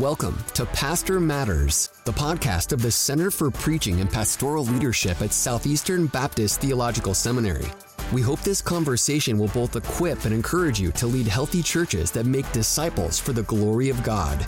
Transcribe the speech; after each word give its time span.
Welcome 0.00 0.42
to 0.54 0.64
Pastor 0.64 1.20
Matters, 1.20 1.90
the 2.06 2.12
podcast 2.12 2.72
of 2.72 2.80
the 2.80 2.90
Center 2.90 3.30
for 3.30 3.50
Preaching 3.50 4.00
and 4.00 4.10
Pastoral 4.10 4.64
Leadership 4.64 5.20
at 5.20 5.34
Southeastern 5.34 6.06
Baptist 6.06 6.62
Theological 6.62 7.12
Seminary. 7.12 7.66
We 8.10 8.22
hope 8.22 8.40
this 8.40 8.62
conversation 8.62 9.38
will 9.38 9.48
both 9.48 9.76
equip 9.76 10.24
and 10.24 10.32
encourage 10.32 10.80
you 10.80 10.92
to 10.92 11.06
lead 11.06 11.26
healthy 11.26 11.62
churches 11.62 12.10
that 12.12 12.24
make 12.24 12.50
disciples 12.52 13.18
for 13.18 13.34
the 13.34 13.42
glory 13.42 13.90
of 13.90 14.02
God. 14.02 14.46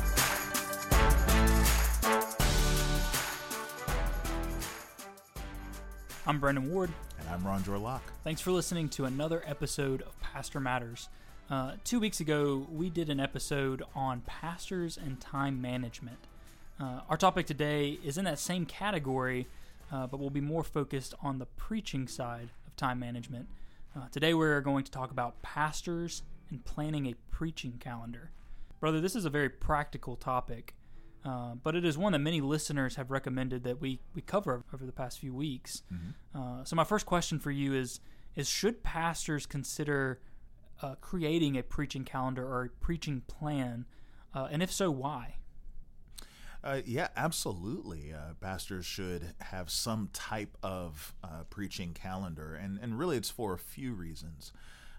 I'm 6.27 6.41
Brandon 6.41 6.71
Ward. 6.71 6.91
And 7.21 7.29
I'm 7.29 7.43
Ronjour 7.43 7.81
Locke. 7.83 8.13
Thanks 8.23 8.41
for 8.41 8.51
listening 8.51 8.89
to 8.91 9.05
another 9.05 9.43
episode 9.47 10.01
of 10.03 10.19
Pastor 10.21 10.59
Matters. 10.59 11.09
Uh, 11.51 11.73
two 11.85 12.01
weeks 12.01 12.21
ago, 12.21 12.67
we 12.73 12.89
did 12.89 13.11
an 13.11 13.21
episode 13.21 13.83
on 13.95 14.23
pastors 14.23 14.97
and 14.97 15.21
time 15.21 15.61
management. 15.61 16.16
Uh, 16.80 17.01
our 17.09 17.19
topic 17.19 17.47
today 17.47 17.98
is 18.02 18.16
in 18.16 18.25
that 18.25 18.39
same 18.39 18.65
category, 18.65 19.47
uh, 19.93 20.07
but 20.07 20.19
will 20.19 20.30
be 20.30 20.41
more 20.41 20.65
focused 20.65 21.15
on 21.23 21.38
the 21.38 21.45
preaching 21.45 22.09
side 22.09 22.49
of 22.66 22.75
time 22.77 22.99
management. 22.99 23.47
Uh, 23.95 24.09
today, 24.11 24.33
we're 24.33 24.61
going 24.62 24.85
to 24.85 24.91
talk 24.91 25.11
about 25.11 25.41
pastors 25.43 26.23
and 26.49 26.65
planning 26.65 27.07
a 27.07 27.15
preaching 27.30 27.74
calendar. 27.79 28.30
Brother, 28.80 29.01
this 29.01 29.15
is 29.15 29.27
a 29.27 29.30
very 29.30 29.51
practical 29.51 30.16
topic, 30.16 30.74
uh, 31.27 31.57
but 31.63 31.77
it 31.77 31.85
is 31.85 31.99
one 31.99 32.13
that 32.13 32.21
many 32.21 32.41
listeners 32.41 32.97
have 32.97 33.11
recommended 33.11 33.65
that 33.65 33.83
we, 33.83 34.01
we 34.15 34.23
cover 34.23 34.65
over 34.73 34.87
the 34.87 34.93
past 34.93 35.19
few 35.19 35.35
weeks. 35.35 35.83
Mm-hmm. 35.93 36.65
so, 36.65 36.74
my 36.74 36.85
first 36.85 37.05
question 37.05 37.38
for 37.38 37.51
you 37.51 37.74
is, 37.74 38.01
is 38.35 38.49
should 38.49 38.83
pastors 38.83 39.45
consider 39.45 40.19
uh, 40.83 40.95
creating 41.01 41.56
a 41.56 41.62
preaching 41.62 42.05
calendar 42.05 42.46
or 42.46 42.64
a 42.64 42.69
preaching 42.69 43.23
plan? 43.27 43.87
Uh, 44.34 44.48
and 44.51 44.62
if 44.62 44.73
so, 44.73 44.91
why? 44.91 45.37
Uh, 46.62 46.80
yeah, 46.87 47.09
absolutely. 47.15 48.12
Uh, 48.12 48.32
pastors 48.40 48.87
should 48.87 49.34
have 49.40 49.68
some 49.68 50.09
type 50.15 50.57
of 50.62 51.15
uh, 51.23 51.45
preaching 51.51 51.93
calendar, 51.93 52.54
and, 52.54 52.79
and 52.80 52.99
really 52.99 53.18
it's 53.18 53.29
for 53.29 53.52
a 53.52 53.59
few 53.59 53.93
reasons. 53.93 54.51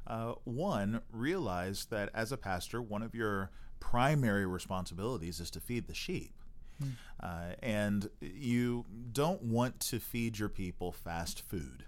Uh, 0.05 0.33
one, 0.44 1.02
realize 1.11 1.85
that 1.85 2.09
as 2.13 2.31
a 2.31 2.38
pastor, 2.38 2.81
one 2.81 3.02
of 3.02 3.16
your 3.16 3.50
primary 3.80 4.45
responsibilities 4.45 5.39
is 5.39 5.50
to 5.50 5.59
feed 5.59 5.88
the 5.88 5.95
sheep. 5.95 6.33
Hmm. 6.80 6.89
Uh, 7.19 7.53
and 7.63 8.09
you 8.22 8.85
don't 9.11 9.41
want 9.41 9.80
to 9.80 10.00
feed 10.00 10.38
your 10.38 10.50
people 10.50 10.91
fast 10.91 11.41
food. 11.41 11.85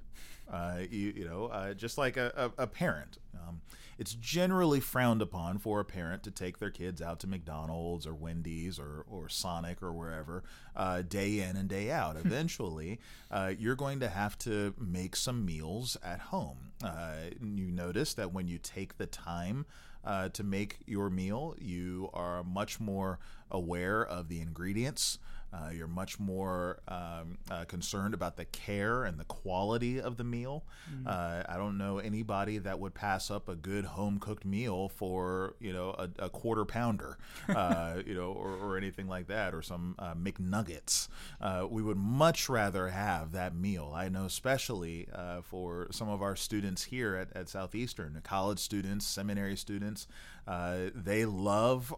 Uh, 0.52 0.80
you, 0.90 1.14
you 1.16 1.26
know, 1.26 1.45
uh, 1.48 1.73
just 1.73 1.98
like 1.98 2.17
a, 2.17 2.52
a, 2.58 2.64
a 2.64 2.67
parent. 2.67 3.17
Um, 3.36 3.62
it's 3.98 4.14
generally 4.14 4.80
frowned 4.80 5.22
upon 5.22 5.58
for 5.58 5.80
a 5.80 5.86
parent 5.86 6.23
to 6.23 6.31
take 6.31 6.59
their 6.59 6.70
kids 6.70 7.02
out 7.02 7.20
to 7.22 7.28
McDonald's 7.28 8.06
or 8.06 8.14
Wendy's 8.14 8.80
or, 8.80 9.06
or 9.09 9.28
Sonic 9.28 9.81
or 9.81 9.92
wherever 9.92 10.44
uh, 10.75 11.02
day 11.02 11.40
in 11.40 11.56
and 11.56 11.68
day 11.68 11.90
out. 11.90 12.16
Eventually, 12.16 13.00
uh, 13.31 13.53
you're 13.58 13.75
going 13.75 14.00
to 14.00 14.09
have 14.09 14.38
to 14.40 14.73
make 14.80 15.16
some 15.16 15.45
meals 15.45 15.98
at 16.03 16.20
home. 16.20 16.72
Uh, 16.84 17.31
you 17.42 17.72
notice 17.72 18.14
that 18.14 18.31
when 18.31 18.48
you 18.48 18.59
take 18.59 18.98
the 18.98 19.08
time 19.08 19.66
uh, 20.06 20.30
to 20.30 20.44
make 20.44 20.78
your 20.86 21.09
meal, 21.09 21.56
you 21.59 22.09
are 22.14 22.44
much 22.44 22.80
more 22.80 23.20
aware 23.50 24.06
of 24.06 24.30
the 24.30 24.40
ingredients. 24.40 25.18
Uh, 25.53 25.70
you're 25.72 25.88
much 25.88 26.20
more 26.20 26.80
um, 26.88 27.38
uh, 27.50 27.64
concerned 27.66 28.14
about 28.14 28.36
the 28.36 28.45
care 28.45 29.06
and 29.06 29.17
the 29.17 29.23
quality 29.26 30.00
of 30.00 30.17
the 30.17 30.23
meal. 30.23 30.66
Mm-hmm. 30.92 31.08
Uh, 31.08 31.44
I 31.48 31.58
don't 31.58 31.78
know 31.78 32.00
anybody 32.00 32.58
that 32.58 32.80
would 32.80 32.94
pass 32.94 33.31
up 33.31 33.48
a 33.48 33.56
good 33.56 33.86
home 33.86 34.20
cooked 34.20 34.45
meal 34.45 34.90
for 34.90 35.56
you 35.59 35.72
know 35.72 35.92
a, 35.98 36.25
a 36.25 36.30
quarter 36.30 36.66
pounder, 36.66 37.18
uh, 37.50 38.02
you 38.06 38.14
know, 38.14 38.31
or, 38.34 38.58
or, 38.58 38.78
anything 38.78 39.08
like 39.08 39.28
that, 39.28 39.56
or 39.56 39.62
some 39.62 39.95
uh, 40.00 40.14
McNuggets. 40.14 41.08
Uh, 41.40 41.66
we 41.70 41.81
would 41.81 41.98
much 41.98 42.50
rather 42.50 42.90
have 42.90 43.31
that 43.31 43.56
meal. 43.56 43.94
I 43.95 44.09
know, 44.09 44.25
especially 44.25 45.08
for 45.44 45.88
some 45.91 46.09
of 46.09 46.22
our 46.22 46.35
students 46.35 46.85
here 46.85 47.16
at, 47.16 47.35
at 47.35 47.50
Southeastern, 47.50 48.19
college 48.24 48.59
students, 48.59 49.06
seminary 49.06 49.56
students, 49.56 50.08
they 50.47 51.25
love 51.25 51.94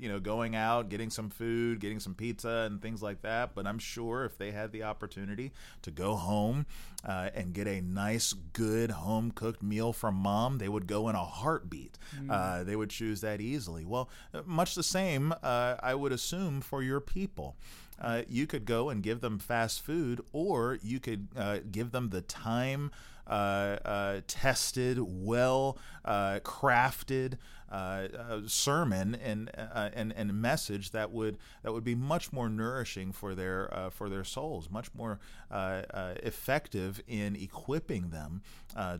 you 0.00 0.08
know 0.08 0.20
going 0.20 0.54
out, 0.54 0.88
getting 0.88 1.10
some 1.10 1.30
food, 1.30 1.80
getting 1.80 2.00
some 2.00 2.14
pizza 2.14 2.66
and 2.70 2.80
things 2.80 3.02
like 3.02 3.22
that. 3.22 3.54
But 3.54 3.66
I'm 3.66 3.78
sure 3.78 4.24
if 4.24 4.38
they 4.38 4.50
had 4.50 4.72
the 4.72 4.84
opportunity 4.84 5.52
to 5.82 5.90
go 5.90 6.16
home 6.16 6.66
uh, 7.04 7.30
and 7.34 7.52
get 7.52 7.66
a 7.66 7.80
nice, 7.80 8.32
good 8.52 8.90
home 8.90 9.30
cooked 9.30 9.62
meal 9.62 9.92
from 9.92 10.14
mom, 10.14 10.58
they 10.58 10.68
would 10.68 10.86
go 10.86 11.08
in 11.08 11.14
a 11.14 11.24
heartbeat. 11.24 11.98
Mm. 12.16 12.30
Uh, 12.30 12.64
they 12.64 12.76
would 12.76 12.90
choose 12.90 13.20
that 13.20 13.40
easily. 13.40 13.84
Well, 13.84 14.08
much 14.44 14.74
the 14.74 14.82
same, 14.82 15.32
uh, 15.42 15.76
I 15.80 15.94
would 15.94 16.12
assume, 16.12 16.60
for 16.60 16.82
your 16.82 17.00
people. 17.00 17.56
Uh, 17.98 18.22
you 18.28 18.46
could 18.46 18.66
go 18.66 18.90
and 18.90 19.02
give 19.02 19.20
them 19.20 19.38
fast 19.38 19.80
food, 19.80 20.20
or 20.32 20.78
you 20.82 21.00
could 21.00 21.28
uh, 21.36 21.58
give 21.70 21.92
them 21.92 22.10
the 22.10 22.20
time 22.20 22.90
uh, 22.90 22.94
uh 22.94 23.15
Uh, 23.26 23.76
uh, 23.84 24.20
tested, 24.28 24.98
well 25.00 25.76
uh, 26.04 26.38
crafted 26.44 27.34
uh, 27.72 28.06
uh 28.16 28.40
sermon 28.46 29.16
and, 29.16 29.50
and 29.56 30.12
and 30.12 30.40
message 30.40 30.92
that 30.92 31.10
would 31.10 31.36
that 31.64 31.72
would 31.72 31.82
be 31.82 31.96
much 31.96 32.32
more 32.32 32.48
nourishing 32.48 33.10
for 33.10 33.34
their 33.34 33.90
for 33.90 34.08
their 34.08 34.22
souls, 34.22 34.70
much 34.70 34.94
more 34.94 35.18
effective 35.50 37.02
in 37.08 37.34
equipping 37.34 38.10
them 38.10 38.42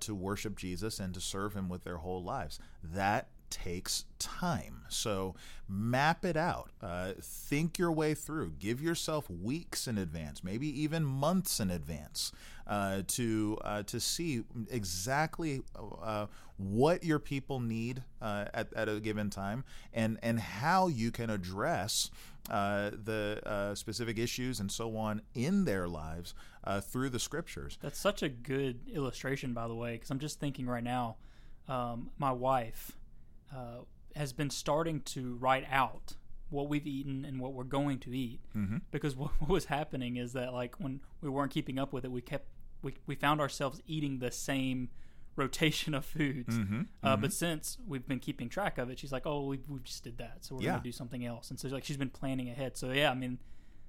to 0.00 0.14
worship 0.14 0.56
Jesus 0.56 0.98
and 0.98 1.14
to 1.14 1.20
serve 1.20 1.54
Him 1.54 1.68
with 1.68 1.84
their 1.84 1.98
whole 1.98 2.24
lives. 2.24 2.58
That 2.82 3.28
takes 3.50 4.04
time. 4.18 4.82
So 4.88 5.34
map 5.68 6.24
it 6.24 6.36
out. 6.36 6.70
Uh, 6.80 7.12
think 7.20 7.78
your 7.78 7.92
way 7.92 8.14
through. 8.14 8.52
Give 8.58 8.80
yourself 8.80 9.28
weeks 9.30 9.86
in 9.86 9.98
advance, 9.98 10.44
maybe 10.44 10.68
even 10.82 11.04
months 11.04 11.60
in 11.60 11.70
advance, 11.70 12.32
uh, 12.66 13.02
to 13.08 13.58
uh, 13.62 13.82
to 13.84 14.00
see 14.00 14.42
exactly 14.70 15.62
uh, 16.02 16.26
what 16.56 17.04
your 17.04 17.18
people 17.18 17.60
need 17.60 18.02
uh, 18.22 18.46
at, 18.54 18.72
at 18.74 18.88
a 18.88 19.00
given 19.00 19.30
time, 19.30 19.64
and 19.92 20.18
and 20.22 20.40
how 20.40 20.88
you 20.88 21.10
can 21.10 21.30
address. 21.30 22.10
Uh, 22.48 22.90
the 23.02 23.72
specific 23.74 24.20
issues 24.20 24.60
and 24.60 24.70
so 24.70 24.96
on 24.96 25.20
in 25.34 25.64
their 25.64 25.88
lives 25.88 26.32
through 26.80 27.08
the 27.08 27.18
scriptures. 27.18 27.76
That's 27.82 27.98
such 27.98 28.22
a 28.22 28.28
good 28.28 28.78
illustration, 28.88 29.52
by 29.52 29.66
the 29.66 29.74
way, 29.74 29.94
because 29.94 30.12
I'm 30.12 30.20
just 30.20 30.38
thinking 30.38 30.66
right 30.68 30.84
now. 30.84 31.16
Um, 31.68 32.10
my 32.18 32.30
wife, 32.30 32.92
uh, 33.54 33.82
has 34.14 34.32
been 34.32 34.50
starting 34.50 35.00
to 35.02 35.36
write 35.36 35.66
out 35.70 36.14
what 36.50 36.68
we've 36.68 36.86
eaten 36.86 37.24
and 37.24 37.40
what 37.40 37.52
we're 37.52 37.64
going 37.64 37.98
to 37.98 38.16
eat 38.16 38.40
mm-hmm. 38.56 38.78
because 38.90 39.16
what, 39.16 39.30
what, 39.40 39.50
was 39.50 39.66
happening 39.66 40.16
is 40.16 40.32
that 40.32 40.52
like 40.52 40.76
when 40.78 41.00
we 41.20 41.28
weren't 41.28 41.52
keeping 41.52 41.78
up 41.78 41.92
with 41.92 42.04
it 42.04 42.10
we 42.10 42.20
kept 42.20 42.48
we, 42.82 42.94
we 43.06 43.14
found 43.14 43.40
ourselves 43.40 43.80
eating 43.86 44.18
the 44.18 44.30
same 44.30 44.88
rotation 45.36 45.92
of 45.92 46.04
foods 46.04 46.56
mm-hmm. 46.56 46.82
Uh, 47.02 47.12
mm-hmm. 47.12 47.20
but 47.20 47.32
since 47.32 47.76
we've 47.86 48.08
been 48.08 48.20
keeping 48.20 48.48
track 48.48 48.78
of 48.78 48.88
it 48.88 48.98
she's 48.98 49.12
like 49.12 49.26
oh 49.26 49.44
we, 49.44 49.58
we 49.68 49.78
just 49.80 50.02
did 50.02 50.16
that 50.16 50.38
so 50.40 50.54
we're 50.54 50.62
yeah. 50.62 50.70
gonna 50.70 50.82
do 50.82 50.92
something 50.92 51.26
else 51.26 51.50
and 51.50 51.60
so 51.60 51.68
like 51.68 51.84
she's 51.84 51.98
been 51.98 52.08
planning 52.08 52.48
ahead 52.48 52.76
so 52.76 52.90
yeah 52.90 53.10
i 53.10 53.14
mean 53.14 53.38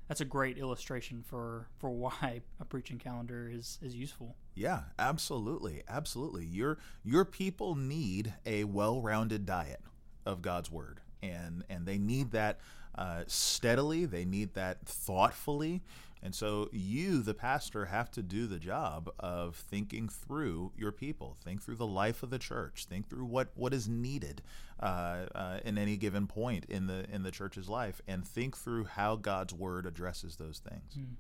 that's 0.08 0.22
a 0.22 0.26
great 0.26 0.58
illustration 0.58 1.24
for 1.28 1.68
for 1.80 1.90
why 1.90 2.42
a 2.60 2.66
preaching 2.66 2.98
calendar 2.98 3.50
is 3.52 3.80
is 3.82 3.96
useful. 3.96 4.36
Yeah, 4.56 4.82
absolutely, 4.98 5.84
absolutely. 5.88 6.46
Your 6.46 6.78
your 7.04 7.26
people 7.26 7.76
need 7.76 8.34
a 8.46 8.64
well-rounded 8.64 9.46
diet 9.46 9.82
of 10.26 10.42
God's 10.42 10.72
word, 10.72 11.02
and 11.22 11.64
and 11.70 11.86
they 11.86 11.98
need 11.98 12.32
that 12.32 12.60
uh, 12.96 13.24
steadily. 13.28 14.06
They 14.06 14.26
need 14.26 14.54
that 14.56 14.86
thoughtfully. 14.86 15.84
And 16.22 16.34
so 16.34 16.70
you, 16.72 17.22
the 17.22 17.34
pastor, 17.34 17.86
have 17.86 18.10
to 18.12 18.22
do 18.22 18.48
the 18.48 18.60
job 18.60 19.10
of 19.20 19.56
thinking 19.56 20.10
through 20.10 20.72
your 20.76 20.92
people, 20.92 21.38
think 21.44 21.62
through 21.62 21.76
the 21.76 21.88
life 21.88 22.24
of 22.24 22.30
the 22.30 22.40
church, 22.40 22.86
think 22.86 23.10
through 23.10 23.26
what, 23.26 23.50
what 23.56 23.74
is 23.74 23.88
needed 23.88 24.42
uh, 24.80 25.26
uh, 25.34 25.60
in 25.64 25.78
any 25.78 25.98
given 25.98 26.28
point 26.28 26.66
in 26.70 26.88
the 26.88 27.06
in 27.12 27.24
the 27.24 27.32
church's 27.32 27.68
life, 27.68 28.02
and 28.08 28.28
think 28.28 28.56
through 28.58 28.86
how 28.86 29.16
God's 29.16 29.54
word 29.54 29.86
addresses 29.86 30.36
those 30.36 30.60
things. 30.60 30.98
Mm. 31.00 31.16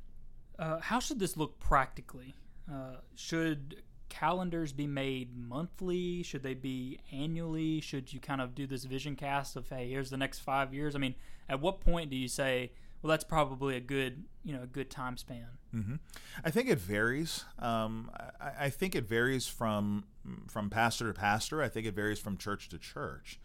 Uh, 0.59 0.79
how 0.79 0.99
should 0.99 1.19
this 1.19 1.37
look 1.37 1.59
practically? 1.59 2.35
Uh, 2.71 2.97
should 3.15 3.81
calendars 4.09 4.73
be 4.73 4.87
made 4.87 5.35
monthly? 5.35 6.23
Should 6.23 6.43
they 6.43 6.53
be 6.53 6.99
annually? 7.11 7.81
Should 7.81 8.13
you 8.13 8.19
kind 8.19 8.41
of 8.41 8.55
do 8.55 8.67
this 8.67 8.83
vision 8.83 9.15
cast 9.15 9.55
of 9.55 9.69
hey, 9.69 9.89
here's 9.89 10.09
the 10.09 10.17
next 10.17 10.39
five 10.39 10.73
years? 10.73 10.95
I 10.95 10.99
mean, 10.99 11.15
at 11.49 11.59
what 11.59 11.81
point 11.81 12.09
do 12.09 12.15
you 12.15 12.27
say? 12.27 12.71
Well, 13.01 13.09
that's 13.09 13.23
probably 13.23 13.75
a 13.75 13.79
good, 13.79 14.23
you 14.43 14.53
know, 14.53 14.63
a 14.63 14.67
good 14.67 14.89
time 14.89 15.17
span. 15.17 15.47
Mm-hmm. 15.75 15.95
I 16.43 16.49
think 16.49 16.69
it 16.69 16.79
varies. 16.79 17.45
Um, 17.59 18.11
I, 18.39 18.65
I, 18.65 18.69
think 18.69 18.95
it 18.95 19.07
varies 19.07 19.47
from 19.47 20.05
from 20.47 20.69
pastor 20.69 21.07
to 21.07 21.13
pastor. 21.13 21.61
I 21.61 21.69
think 21.69 21.85
it 21.85 21.93
varies 21.93 22.19
from 22.19 22.37
church 22.37 22.69
to 22.69 22.77
church. 22.77 23.39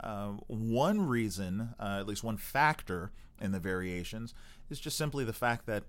Uh, 0.00 0.32
one 0.46 1.06
reason, 1.06 1.74
uh, 1.78 1.98
at 2.00 2.06
least 2.06 2.24
one 2.24 2.36
factor 2.36 3.12
in 3.40 3.52
the 3.52 3.60
variations, 3.60 4.34
is 4.70 4.80
just 4.80 4.96
simply 4.96 5.24
the 5.24 5.32
fact 5.32 5.66
that 5.66 5.84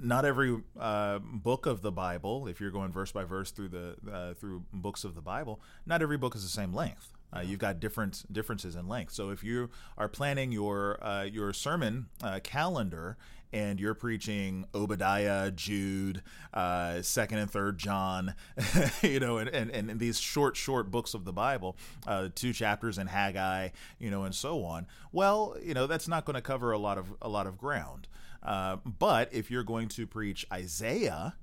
not 0.00 0.24
every 0.24 0.60
uh, 0.78 1.18
book 1.18 1.66
of 1.66 1.82
the 1.82 1.92
Bible, 1.92 2.46
if 2.46 2.60
you're 2.60 2.70
going 2.70 2.92
verse 2.92 3.12
by 3.12 3.24
verse 3.24 3.50
through 3.50 3.68
the 3.68 3.96
uh, 4.12 4.34
through 4.34 4.64
books 4.72 5.04
of 5.04 5.14
the 5.14 5.22
Bible, 5.22 5.60
not 5.86 6.02
every 6.02 6.18
book 6.18 6.34
is 6.34 6.42
the 6.42 6.48
same 6.48 6.74
length. 6.74 7.12
Uh, 7.34 7.40
you've 7.40 7.58
got 7.58 7.80
different 7.80 8.24
differences 8.32 8.76
in 8.76 8.88
length. 8.88 9.12
So 9.12 9.30
if 9.30 9.44
you 9.44 9.70
are 9.96 10.08
planning 10.08 10.52
your 10.52 11.02
uh, 11.04 11.24
your 11.24 11.52
sermon 11.52 12.06
uh, 12.22 12.40
calendar 12.42 13.16
and 13.52 13.80
you're 13.80 13.94
preaching 13.94 14.64
Obadiah, 14.74 15.50
Jude, 15.50 16.22
uh, 16.54 17.02
Second 17.02 17.38
and 17.38 17.50
Third 17.50 17.78
John, 17.78 18.34
you 19.02 19.20
know, 19.20 19.38
and, 19.38 19.48
and, 19.48 19.70
and 19.70 19.98
these 19.98 20.20
short, 20.20 20.56
short 20.56 20.90
books 20.90 21.14
of 21.14 21.24
the 21.24 21.32
Bible, 21.32 21.76
uh, 22.06 22.28
two 22.34 22.52
chapters 22.52 22.98
in 22.98 23.08
Haggai, 23.08 23.70
you 23.98 24.10
know, 24.10 24.22
and 24.24 24.34
so 24.34 24.62
on. 24.64 24.86
Well, 25.12 25.56
you 25.62 25.74
know, 25.74 25.86
that's 25.86 26.08
not 26.08 26.24
going 26.24 26.34
to 26.34 26.42
cover 26.42 26.72
a 26.72 26.78
lot 26.78 26.98
of 26.98 27.12
a 27.20 27.28
lot 27.28 27.46
of 27.46 27.58
ground. 27.58 28.08
Uh, 28.42 28.76
but 28.76 29.32
if 29.32 29.50
you're 29.50 29.64
going 29.64 29.88
to 29.88 30.06
preach 30.06 30.46
Isaiah, 30.52 31.34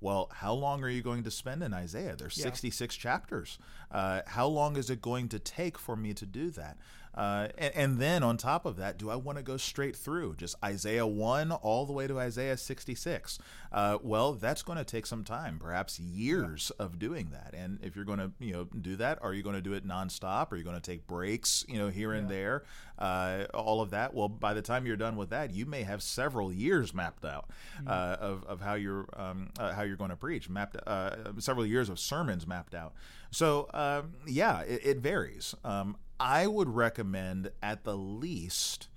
well, 0.00 0.30
how 0.32 0.52
long 0.54 0.82
are 0.82 0.88
you 0.88 1.02
going 1.02 1.22
to 1.24 1.30
spend 1.30 1.62
in 1.62 1.74
Isaiah? 1.74 2.16
There's 2.16 2.38
yeah. 2.38 2.44
66 2.44 2.96
chapters. 2.96 3.58
Uh, 3.90 4.22
how 4.26 4.46
long 4.46 4.76
is 4.76 4.90
it 4.90 5.02
going 5.02 5.28
to 5.28 5.38
take 5.38 5.78
for 5.78 5.96
me 5.96 6.14
to 6.14 6.26
do 6.26 6.50
that? 6.50 6.78
Uh, 7.14 7.48
and, 7.58 7.74
and, 7.74 7.98
then 7.98 8.22
on 8.22 8.36
top 8.36 8.64
of 8.64 8.76
that, 8.76 8.96
do 8.96 9.10
I 9.10 9.16
want 9.16 9.36
to 9.36 9.42
go 9.42 9.56
straight 9.56 9.96
through 9.96 10.36
just 10.36 10.54
Isaiah 10.64 11.06
1 11.06 11.50
all 11.50 11.84
the 11.84 11.92
way 11.92 12.06
to 12.06 12.20
Isaiah 12.20 12.56
66? 12.56 13.38
Uh, 13.72 13.98
well, 14.00 14.34
that's 14.34 14.62
going 14.62 14.78
to 14.78 14.84
take 14.84 15.06
some 15.06 15.24
time, 15.24 15.58
perhaps 15.58 15.98
years 15.98 16.70
yeah. 16.78 16.86
of 16.86 17.00
doing 17.00 17.30
that. 17.32 17.52
And 17.52 17.80
if 17.82 17.96
you're 17.96 18.04
going 18.04 18.20
to, 18.20 18.30
you 18.38 18.52
know, 18.52 18.64
do 18.64 18.94
that, 18.96 19.18
are 19.22 19.34
you 19.34 19.42
going 19.42 19.56
to 19.56 19.60
do 19.60 19.72
it 19.72 19.86
nonstop? 19.86 20.52
Are 20.52 20.56
you 20.56 20.62
going 20.62 20.76
to 20.76 20.82
take 20.82 21.06
breaks, 21.08 21.64
you 21.68 21.78
know, 21.78 21.88
here 21.88 22.12
yeah. 22.12 22.20
and 22.20 22.28
there? 22.28 22.62
Uh, 22.96 23.46
all 23.54 23.80
of 23.80 23.90
that. 23.90 24.14
Well, 24.14 24.28
by 24.28 24.54
the 24.54 24.62
time 24.62 24.86
you're 24.86 24.96
done 24.96 25.16
with 25.16 25.30
that, 25.30 25.52
you 25.52 25.66
may 25.66 25.82
have 25.82 26.02
several 26.02 26.52
years 26.52 26.94
mapped 26.94 27.24
out 27.24 27.50
mm-hmm. 27.76 27.88
of, 27.88 28.44
of 28.44 28.60
how 28.60 28.74
you're 28.74 29.08
um, 29.16 29.48
uh, 29.58 29.72
how 29.72 29.82
you're 29.82 29.96
going 29.96 30.10
to 30.10 30.16
preach, 30.16 30.48
mapped 30.48 30.76
several 31.38 31.66
years 31.66 31.88
of 31.88 31.98
sermons 31.98 32.46
mapped 32.46 32.74
out. 32.74 32.92
So 33.30 33.68
um, 33.72 34.12
yeah, 34.26 34.60
it, 34.60 34.80
it 34.84 34.96
varies. 34.98 35.54
Um, 35.64 35.96
I 36.20 36.46
would 36.46 36.68
recommend 36.68 37.50
at 37.62 37.84
the 37.84 37.96
least 37.96 38.88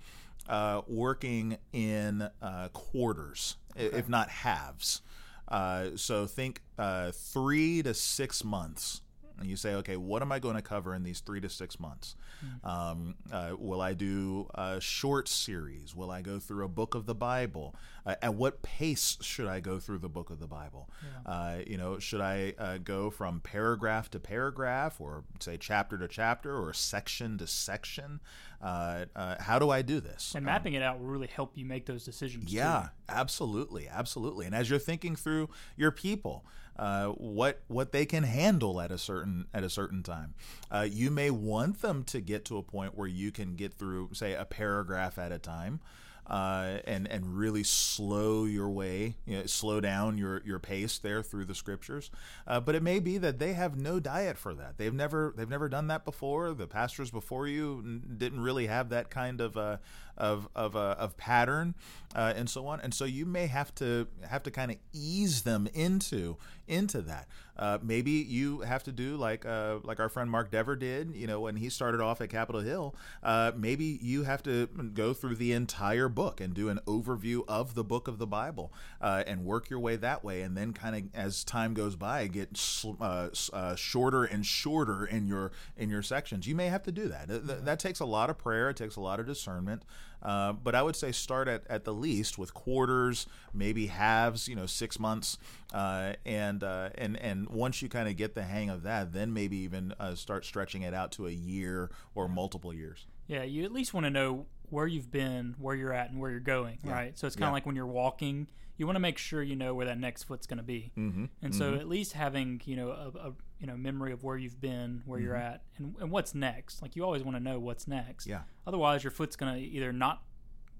uh, 0.50 0.81
working 0.88 1.58
in 1.72 2.30
uh, 2.42 2.68
quarters, 2.74 3.56
okay. 3.80 3.98
if 3.98 4.10
not 4.10 4.30
halves. 4.30 5.02
Uh, 5.48 5.92
so 5.96 6.25
think 6.25 6.62
uh, 6.78 7.12
three 7.14 7.81
to 7.81 7.94
six 7.94 8.44
months. 8.44 9.02
And 9.40 9.50
you 9.50 9.56
say, 9.56 9.74
okay, 9.76 9.98
what 9.98 10.22
am 10.22 10.32
I 10.32 10.40
going 10.40 10.56
to 10.56 10.62
cover 10.62 10.94
in 10.94 11.04
these 11.04 11.20
three 11.20 11.42
to 11.42 11.50
six 11.50 11.80
months? 11.80 12.16
Mm-hmm. 12.46 12.68
Um, 12.68 13.16
uh, 13.32 13.56
will 13.58 13.82
I 13.82 13.94
do 13.94 14.48
a 14.54 14.80
short 14.80 15.28
series? 15.28 15.96
Will 15.96 16.12
I 16.12 16.22
go 16.22 16.40
through 16.40 16.64
a 16.64 16.68
book 16.70 16.96
of 16.96 17.06
the 17.06 17.16
Bible? 17.16 17.76
Uh, 18.06 18.16
at 18.22 18.36
what 18.36 18.62
pace 18.62 19.18
should 19.22 19.48
I 19.48 19.60
go 19.60 19.80
through 19.80 20.00
the 20.00 20.10
book 20.10 20.30
of 20.30 20.40
the 20.40 20.48
Bible? 20.48 20.90
Yeah. 21.02 21.32
Uh, 21.32 21.58
you 21.66 21.78
know, 21.78 22.00
should 22.00 22.22
I 22.22 22.54
uh, 22.60 22.78
go 22.78 23.10
from 23.10 23.40
paragraph 23.40 24.10
to 24.12 24.20
paragraph, 24.20 25.02
or 25.02 25.24
say 25.40 25.58
chapter 25.58 25.98
to 25.98 26.08
chapter, 26.08 26.56
or 26.56 26.74
section 26.74 27.38
to 27.40 27.48
section? 27.48 28.20
Uh, 28.62 29.06
uh, 29.16 29.36
how 29.40 29.60
do 29.60 29.70
I 29.70 29.82
do 29.82 30.00
this? 30.00 30.34
And 30.36 30.46
mapping 30.46 30.76
um, 30.76 30.82
it 30.82 30.86
out 30.86 31.00
will 31.00 31.08
really 31.08 31.28
help 31.28 31.58
you 31.58 31.66
make 31.66 31.86
those 31.86 32.06
decisions. 32.06 32.54
Yeah, 32.54 32.84
too. 32.84 32.90
absolutely, 33.10 33.88
absolutely. 33.90 34.46
And 34.46 34.56
as 34.56 34.70
you're 34.70 34.80
thinking 34.80 35.16
through 35.16 35.50
your 35.76 35.92
people, 35.92 36.46
uh, 36.78 37.08
what 37.10 37.62
what 37.68 37.92
they 37.92 38.06
can 38.06 38.24
handle 38.24 38.81
at 38.81 38.92
a 38.92 38.98
certain 38.98 39.46
at 39.54 39.64
a 39.64 39.70
certain 39.70 40.04
time. 40.04 40.34
Uh, 40.72 40.88
you 40.90 41.12
may 41.12 41.30
want 41.30 41.81
them 41.81 42.04
to 42.06 42.20
get 42.22 42.46
to 42.46 42.58
a 42.58 42.64
point 42.64 42.98
where 42.98 43.08
you 43.08 43.31
can 43.31 43.56
get 43.56 43.74
through, 43.74 44.10
say, 44.14 44.34
a 44.34 44.46
paragraph 44.46 45.18
at 45.18 45.31
a 45.31 45.40
time 45.40 45.80
uh, 46.28 46.78
and 46.86 47.08
and 47.08 47.38
really 47.38 47.64
slow 47.64 48.46
your 48.46 48.70
way, 48.70 49.16
you 49.25 49.38
know, 49.38 49.46
slow 49.46 49.81
down 49.81 50.18
your 50.18 50.42
your 50.46 50.60
pace 50.60 50.98
there 50.98 51.22
through 51.22 51.46
the 51.46 51.56
scriptures. 51.56 52.10
Uh, 52.48 52.60
but 52.60 52.75
it 52.75 52.84
may 52.84 53.00
be 53.00 53.18
that 53.18 53.40
they 53.40 53.54
have 53.54 53.78
no 53.78 54.00
diet 54.00 54.38
for 54.38 54.54
that. 54.54 54.78
They've 54.78 54.94
never 54.94 55.34
they've 55.36 55.50
never 55.50 55.68
done 55.68 55.88
that 55.88 56.06
before. 56.06 56.54
The 56.54 56.68
pastors 56.68 57.12
before 57.12 57.48
you 57.48 58.02
didn't 58.18 58.42
really 58.42 58.68
have 58.68 58.90
that 58.90 59.10
kind 59.10 59.42
of 59.42 59.58
uh, 59.58 59.78
of 60.18 60.48
of, 60.56 60.75
uh, 60.75 60.96
of 60.98 61.18
pattern 61.18 61.75
uh, 62.16 62.34
and 62.36 62.50
so 62.50 62.68
on. 62.68 62.80
And 62.81 62.94
so 62.94 63.06
you 63.06 63.25
may 63.25 63.48
have 63.48 63.74
to 63.75 64.08
have 64.28 64.44
to 64.44 64.52
kind 64.52 64.72
of 64.72 64.78
ease 64.94 65.42
them 65.42 65.68
into 65.74 66.38
into 66.68 67.02
that. 67.02 67.28
Uh, 67.58 67.78
maybe 67.82 68.12
you 68.12 68.62
have 68.62 68.84
to 68.84 68.92
do 68.92 69.16
like 69.16 69.46
uh, 69.46 69.78
like 69.84 70.00
our 70.00 70.10
friend 70.10 70.30
Mark 70.30 70.52
Dever 70.52 70.76
did. 70.76 71.16
You 71.16 71.28
know, 71.28 71.42
when 71.42 71.56
he 71.56 71.70
started 71.70 72.02
off 72.02 72.22
at 72.22 72.30
Capitol 72.30 72.62
Hill, 72.62 72.96
uh, 73.22 73.52
maybe 73.56 74.00
you 74.02 74.24
have 74.24 74.42
to 74.44 74.68
go 74.94 75.14
through 75.14 75.36
the 75.36 75.52
entire 75.52 76.10
book 76.10 76.42
and 76.42 76.54
do 76.54 76.70
an 76.70 76.80
overview 76.88 77.44
of 77.48 77.76
the 77.76 77.84
book 77.84 78.08
of 78.08 78.18
the 78.18 78.28
Bible 78.28 78.74
uh, 79.02 79.24
and 79.28 79.46
work 79.46 79.70
your 79.70 79.80
way 79.80 79.96
that 79.96 80.24
way, 80.24 80.42
and 80.42 80.58
then 80.58 80.74
kind 80.74 80.96
of 80.96 81.04
as 81.14 81.44
time 81.44 81.74
goes 81.74 81.96
by, 81.96 82.28
get 82.28 82.60
uh, 83.00 83.30
uh, 83.52 83.76
shorter 83.76 84.24
and 84.24 84.46
shorter 84.46 85.06
in 85.06 85.28
your 85.28 85.52
in 85.78 85.90
your 85.90 86.02
sections. 86.02 86.48
You 86.48 86.56
may 86.56 86.68
have 86.68 86.84
to 86.84 86.92
do 86.92 87.08
that. 87.10 87.28
That, 87.28 87.66
that 87.66 87.80
takes 87.80 88.00
a 88.00 88.06
lot 88.06 88.30
of 88.30 88.38
prayer. 88.38 88.70
It 88.70 88.78
takes 88.78 88.96
a 88.96 89.02
lot 89.02 89.20
of 89.20 89.28
discernment. 89.28 89.84
Uh, 90.24 90.54
but 90.54 90.74
I 90.74 90.81
would 90.81 90.96
say 90.96 91.12
start 91.12 91.48
at, 91.48 91.64
at 91.70 91.84
the 91.84 91.94
least 91.94 92.38
with 92.38 92.54
quarters, 92.54 93.28
maybe 93.54 93.88
halves, 93.88 94.48
you 94.48 94.56
know, 94.56 94.66
six 94.66 94.98
months, 94.98 95.38
uh, 95.74 96.14
and 96.25 96.64
uh, 96.64 96.90
and 96.96 97.20
and 97.20 97.50
once 97.50 97.81
you 97.81 97.90
kind 97.90 98.08
of 98.08 98.16
get 98.16 98.34
the 98.34 98.44
hang 98.44 98.70
of 98.70 98.84
that, 98.84 99.12
then 99.12 99.34
maybe 99.34 99.58
even 99.58 99.94
uh, 100.00 100.16
start 100.16 100.46
stretching 100.46 100.84
it 100.84 100.94
out 100.94 101.12
to 101.14 101.28
a 101.28 101.31
year 101.31 101.92
or 102.16 102.30
multiple 102.30 102.74
years. 102.74 103.06
Yeah, 103.28 103.44
you 103.44 103.66
at 103.66 103.72
least 103.72 103.94
want 103.94 104.06
to 104.06 104.10
know 104.10 104.46
where 104.70 104.88
you've 104.88 105.12
been, 105.12 105.56
where 105.60 105.75
you're 105.75 105.94
at, 105.94 106.10
and 106.10 106.20
where 106.20 106.31
you're 106.31 106.40
going, 106.40 106.80
yeah. 106.84 106.94
right? 106.94 107.20
So 107.20 107.28
it's 107.28 107.36
kind 107.36 107.46
of 107.46 107.50
yeah. 107.50 107.54
like 107.54 107.66
when 107.66 107.75
you're 107.75 107.86
walking, 107.86 108.48
you 108.78 108.86
want 108.86 108.96
to 108.96 109.02
make 109.02 109.18
sure 109.18 109.44
you 109.44 109.56
know 109.56 109.74
where 109.74 109.86
that 109.86 110.00
next 110.00 110.24
foot's 110.24 110.48
going 110.48 110.58
to 110.58 110.64
be, 110.64 110.92
mm-hmm. 110.98 111.25
and 111.42 111.54
so 111.54 111.72
mm-hmm. 111.72 111.81
at 111.81 111.90
least 111.90 112.14
having 112.14 112.62
you 112.66 112.78
know 112.78 112.90
a, 112.90 113.28
a, 113.28 113.34
you 113.63 113.68
know 113.68 113.77
memory 113.77 114.12
of 114.12 114.25
where 114.25 114.36
you've 114.36 114.60
been, 114.60 115.01
where 115.06 115.18
mm-hmm. 115.18 115.27
you're 115.27 115.38
at, 115.38 115.63
and, 115.77 115.95
and 116.01 116.12
what's 116.12 116.36
next. 116.36 116.81
Like 116.81 116.98
you 116.98 117.06
always 117.06 117.24
want 117.24 117.38
to 117.38 117.42
know 117.42 117.60
what's 117.60 117.88
next. 117.88 118.27
Yeah. 118.27 118.42
Otherwise, 118.68 119.06
your 119.06 119.12
foot's 119.12 119.38
going 119.38 119.56
to 119.56 119.60
either 119.62 119.94
not 119.94 120.21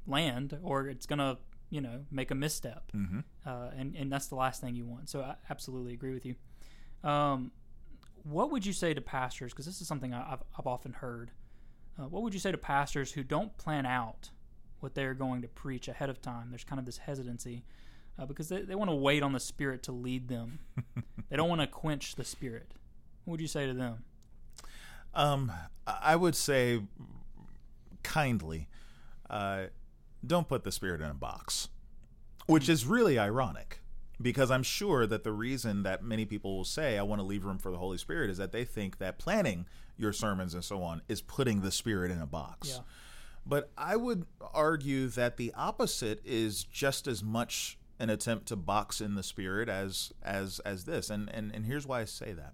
land 0.06 0.60
or 0.62 0.90
it's 0.90 1.06
going 1.06 1.20
to 1.20 1.38
you 1.70 1.80
know 1.80 2.02
make 2.12 2.30
a 2.30 2.36
misstep, 2.36 2.92
mm-hmm. 2.94 3.20
uh, 3.46 3.70
and 3.78 3.96
and 3.96 4.12
that's 4.12 4.28
the 4.28 4.36
last 4.36 4.60
thing 4.60 4.76
you 4.76 4.86
want. 4.86 5.10
So 5.10 5.22
I 5.22 5.36
absolutely 5.50 5.94
agree 5.94 6.14
with 6.14 6.26
you. 6.26 6.36
Um, 7.10 7.54
what 8.24 8.52
would 8.52 8.66
you 8.66 8.74
say 8.74 8.94
to 8.94 9.00
pastors? 9.00 9.54
Because 9.54 9.66
this 9.66 9.80
is 9.80 9.88
something 9.88 10.14
I've, 10.14 10.44
I've 10.60 10.68
often 10.68 10.92
heard. 10.92 11.32
Uh, 11.98 12.10
what 12.10 12.22
would 12.22 12.34
you 12.34 12.40
say 12.42 12.52
to 12.52 12.58
pastors 12.58 13.14
who 13.14 13.24
don't 13.24 13.56
plan 13.58 13.86
out 13.86 14.30
what 14.82 14.94
they're 14.94 15.14
going 15.14 15.42
to 15.42 15.48
preach 15.48 15.88
ahead 15.88 16.10
of 16.10 16.22
time? 16.22 16.50
There's 16.50 16.66
kind 16.66 16.80
of 16.80 16.86
this 16.86 16.98
hesitancy 16.98 17.64
uh, 18.18 18.26
because 18.26 18.50
they, 18.50 18.62
they 18.62 18.76
want 18.76 18.90
to 18.90 18.96
wait 18.96 19.24
on 19.24 19.34
the 19.34 19.40
Spirit 19.40 19.84
to 19.84 19.92
lead 19.92 20.28
them. 20.28 20.60
they 21.30 21.36
don't 21.36 21.50
want 21.50 21.62
to 21.62 21.68
quench 21.68 22.16
the 22.16 22.24
Spirit. 22.24 22.72
What 23.26 23.34
would 23.34 23.42
you 23.42 23.48
say 23.48 23.66
to 23.66 23.74
them? 23.74 24.04
Um, 25.14 25.52
I 25.86 26.16
would 26.16 26.36
say 26.36 26.82
kindly, 28.02 28.68
uh, 29.30 29.66
don't 30.26 30.48
put 30.48 30.64
the 30.64 30.72
Spirit 30.72 31.02
in 31.02 31.08
a 31.08 31.14
box, 31.14 31.70
which 32.48 32.70
is 32.70 32.86
really 32.86 33.20
ironic 33.20 33.80
because 34.22 34.52
I'm 34.52 34.64
sure 34.64 35.06
that 35.06 35.24
the 35.24 35.32
reason 35.32 35.84
that 35.84 36.04
many 36.04 36.26
people 36.26 36.56
will 36.56 36.66
say, 36.66 36.98
I 36.98 37.04
want 37.04 37.20
to 37.20 37.26
leave 37.26 37.46
room 37.46 37.58
for 37.58 37.72
the 37.72 37.78
Holy 37.78 37.98
Spirit, 37.98 38.30
is 38.30 38.38
that 38.38 38.52
they 38.52 38.64
think 38.64 38.98
that 39.00 39.20
planning 39.20 39.66
your 39.98 40.14
sermons 40.14 40.54
and 40.54 40.64
so 40.64 40.82
on 40.82 41.02
is 41.08 41.22
putting 41.22 41.62
the 41.62 41.72
Spirit 41.72 42.12
in 42.12 42.22
a 42.22 42.26
box. 42.26 42.70
Yeah. 42.70 42.84
But 43.46 43.72
I 43.78 43.98
would 43.98 44.26
argue 44.54 45.08
that 45.10 45.38
the 45.38 45.54
opposite 45.56 46.22
is 46.26 46.64
just 46.64 47.08
as 47.08 47.22
much 47.22 47.78
an 48.04 48.10
attempt 48.10 48.48
to 48.48 48.56
box 48.56 49.00
in 49.00 49.16
the 49.16 49.24
spirit 49.24 49.70
as 49.70 50.12
as 50.22 50.60
as 50.60 50.84
this 50.84 51.10
and 51.10 51.30
and, 51.34 51.54
and 51.56 51.66
here's 51.66 51.88
why 51.88 52.02
i 52.02 52.06
say 52.06 52.34
that 52.34 52.54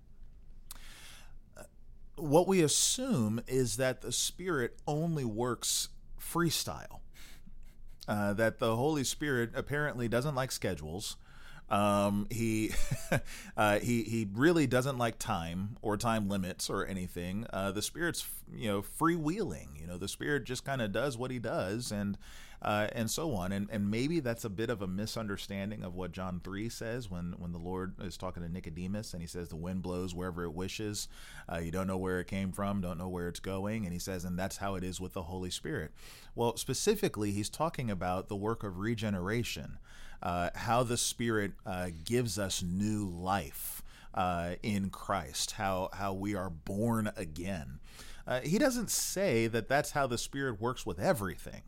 what 2.16 2.48
we 2.48 2.62
assume 2.62 3.42
is 3.48 3.78
that 3.78 4.02
the 4.02 4.12
spirit 4.12 4.78
only 4.86 5.26
works 5.26 5.90
freestyle 6.20 7.00
uh, 8.08 8.34
that 8.34 8.60
the 8.60 8.76
holy 8.76 9.04
spirit 9.04 9.52
apparently 9.56 10.08
doesn't 10.08 10.36
like 10.36 10.52
schedules 10.52 11.16
um, 11.70 12.28
he 12.30 12.72
uh, 13.58 13.80
he 13.80 14.04
he 14.04 14.28
really 14.34 14.68
doesn't 14.68 14.98
like 14.98 15.20
time 15.20 15.78
or 15.82 15.98
time 15.98 16.28
limits 16.28 16.70
or 16.70 16.86
anything. 16.86 17.46
Uh, 17.54 17.72
the 17.72 17.82
spirit's 17.82 18.26
you 18.52 18.68
know 18.68 18.82
freewheeling. 18.82 19.80
You 19.80 19.86
know 19.86 19.98
the 19.98 20.08
spirit 20.08 20.46
just 20.46 20.66
kind 20.66 20.82
of 20.82 20.92
does 20.92 21.18
what 21.18 21.32
he 21.32 21.40
does 21.40 21.92
and. 21.92 22.18
Uh, 22.62 22.88
and 22.92 23.10
so 23.10 23.34
on. 23.34 23.52
And 23.54 23.70
and 23.72 23.90
maybe 23.90 24.20
that's 24.20 24.44
a 24.44 24.50
bit 24.50 24.70
of 24.70 24.82
a 24.82 24.88
misunderstanding 24.88 25.84
of 25.84 25.96
what 25.96 26.12
John 26.12 26.42
three 26.44 26.68
says 26.68 27.10
when 27.10 27.36
when 27.38 27.54
the 27.54 27.58
Lord 27.58 27.94
is 28.02 28.18
talking 28.18 28.44
to 28.44 28.50
Nicodemus 28.50 29.14
and 29.14 29.22
he 29.22 29.28
says 29.28 29.48
the 29.48 29.56
wind 29.56 29.82
blows 29.82 30.14
wherever 30.14 30.44
it 30.44 30.54
wishes. 30.54 31.08
Uh, 31.50 31.60
you 31.60 31.72
don't 31.72 31.88
know 31.88 31.98
where 31.98 32.20
it 32.20 32.28
came 32.28 32.52
from, 32.52 32.82
don't 32.82 32.98
know 32.98 33.08
where 33.08 33.30
it's 33.30 33.40
going, 33.40 33.86
and 33.86 33.94
he 33.94 34.00
says, 34.00 34.26
and 34.26 34.38
that's 34.38 34.58
how 34.58 34.76
it 34.76 34.84
is 34.84 35.00
with 35.00 35.14
the 35.14 35.24
Holy 35.24 35.50
Spirit. 35.50 35.92
Well, 36.36 36.58
specifically, 36.58 37.32
he's 37.32 37.50
talking 37.50 37.90
about 37.90 38.28
the 38.28 38.36
work 38.36 38.64
of 38.64 38.80
regeneration 38.80 39.78
uh, 40.22 40.50
how 40.56 40.84
the 40.84 40.98
Spirit 40.98 41.54
uh, 41.66 41.90
gives 42.06 42.38
us 42.38 42.62
new 42.62 43.08
life 43.08 43.84
uh, 44.14 44.56
in 44.64 44.90
Christ, 44.90 45.52
how, 45.52 45.90
how 45.94 46.14
we 46.14 46.36
are 46.36 46.50
born 46.50 47.12
again. 47.16 47.80
Uh, 48.28 48.42
he 48.42 48.58
doesn't 48.58 48.90
say 48.90 49.48
that 49.48 49.68
that's 49.68 49.92
how 49.92 50.08
the 50.08 50.18
Spirit 50.18 50.62
works 50.62 50.86
with 50.86 51.00
everything. 51.00 51.62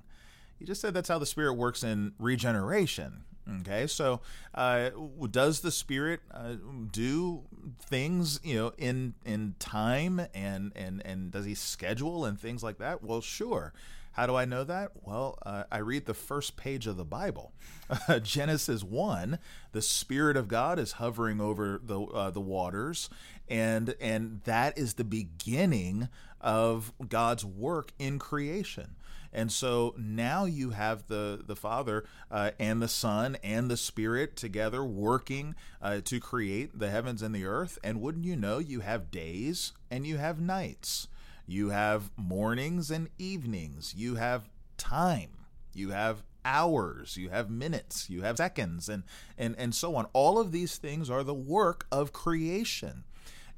He 0.61 0.67
just 0.67 0.79
said 0.79 0.93
that's 0.93 1.09
how 1.09 1.17
the 1.17 1.25
Spirit 1.25 1.55
works 1.55 1.81
in 1.81 2.13
regeneration. 2.19 3.23
Okay, 3.61 3.87
so 3.87 4.21
uh, 4.53 4.91
does 5.31 5.61
the 5.61 5.71
Spirit 5.71 6.19
uh, 6.31 6.53
do 6.91 7.41
things, 7.79 8.39
you 8.43 8.55
know, 8.55 8.71
in 8.77 9.15
in 9.25 9.55
time 9.57 10.21
and 10.35 10.71
and 10.75 11.01
and 11.03 11.31
does 11.31 11.45
He 11.45 11.55
schedule 11.55 12.25
and 12.25 12.39
things 12.39 12.61
like 12.61 12.77
that? 12.77 13.03
Well, 13.03 13.21
sure. 13.21 13.73
How 14.11 14.27
do 14.27 14.35
I 14.35 14.45
know 14.45 14.63
that? 14.65 14.91
Well, 15.01 15.39
uh, 15.43 15.63
I 15.71 15.79
read 15.79 16.05
the 16.05 16.13
first 16.13 16.57
page 16.57 16.85
of 16.85 16.95
the 16.95 17.05
Bible, 17.05 17.53
Genesis 18.21 18.83
one. 18.83 19.39
The 19.71 19.81
Spirit 19.81 20.37
of 20.37 20.47
God 20.47 20.77
is 20.77 20.93
hovering 20.93 21.41
over 21.41 21.81
the 21.83 22.01
uh, 22.01 22.29
the 22.29 22.39
waters, 22.39 23.09
and 23.49 23.95
and 23.99 24.41
that 24.43 24.77
is 24.77 24.93
the 24.93 25.03
beginning 25.03 26.07
of 26.39 26.93
God's 27.09 27.43
work 27.43 27.93
in 27.97 28.19
creation. 28.19 28.95
And 29.33 29.51
so 29.51 29.95
now 29.97 30.45
you 30.45 30.71
have 30.71 31.07
the 31.07 31.41
the 31.45 31.55
Father 31.55 32.05
uh, 32.29 32.51
and 32.59 32.81
the 32.81 32.87
Son 32.87 33.37
and 33.43 33.69
the 33.69 33.77
Spirit 33.77 34.35
together 34.35 34.83
working 34.83 35.55
uh, 35.81 36.01
to 36.05 36.19
create 36.19 36.77
the 36.77 36.89
heavens 36.89 37.21
and 37.21 37.33
the 37.33 37.45
earth. 37.45 37.79
And 37.83 38.01
wouldn't 38.01 38.25
you 38.25 38.35
know, 38.35 38.59
you 38.59 38.81
have 38.81 39.11
days 39.11 39.73
and 39.89 40.05
you 40.05 40.17
have 40.17 40.39
nights. 40.39 41.07
You 41.47 41.69
have 41.69 42.11
mornings 42.15 42.91
and 42.91 43.09
evenings. 43.17 43.93
You 43.95 44.15
have 44.15 44.49
time. 44.77 45.29
You 45.73 45.91
have 45.91 46.23
hours, 46.43 47.17
you 47.17 47.29
have 47.29 47.49
minutes, 47.49 48.09
you 48.09 48.23
have 48.23 48.37
seconds, 48.37 48.89
and, 48.89 49.03
and, 49.37 49.55
and 49.57 49.73
so 49.75 49.95
on. 49.95 50.07
All 50.13 50.39
of 50.39 50.51
these 50.51 50.77
things 50.77 51.09
are 51.09 51.23
the 51.23 51.33
work 51.33 51.85
of 51.91 52.13
creation 52.13 53.03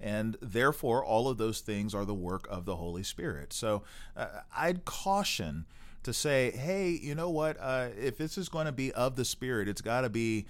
and 0.04 0.38
therefore 0.42 1.04
all 1.04 1.30
of 1.30 1.38
those 1.38 1.62
things 1.62 1.96
are 1.96 2.06
the 2.06 2.14
work 2.14 2.46
of 2.50 2.66
the 2.66 2.76
Holy 2.76 3.04
Spirit. 3.04 3.54
So 3.54 3.84
uh, 4.18 4.42
I'd 4.56 4.84
caution 4.86 5.66
to 6.04 6.12
say, 6.12 6.52
hey, 6.52 6.90
you 6.90 7.16
know 7.16 7.30
what? 7.30 7.58
Uh, 7.60 7.88
if 7.98 8.18
this 8.18 8.38
is 8.38 8.50
going 8.50 8.66
to 8.66 8.74
be 8.74 8.92
of 8.92 9.16
the 9.16 9.24
Spirit, 9.24 9.70
it's 9.70 9.82
got 9.82 10.02
to 10.02 10.10
be 10.10 10.46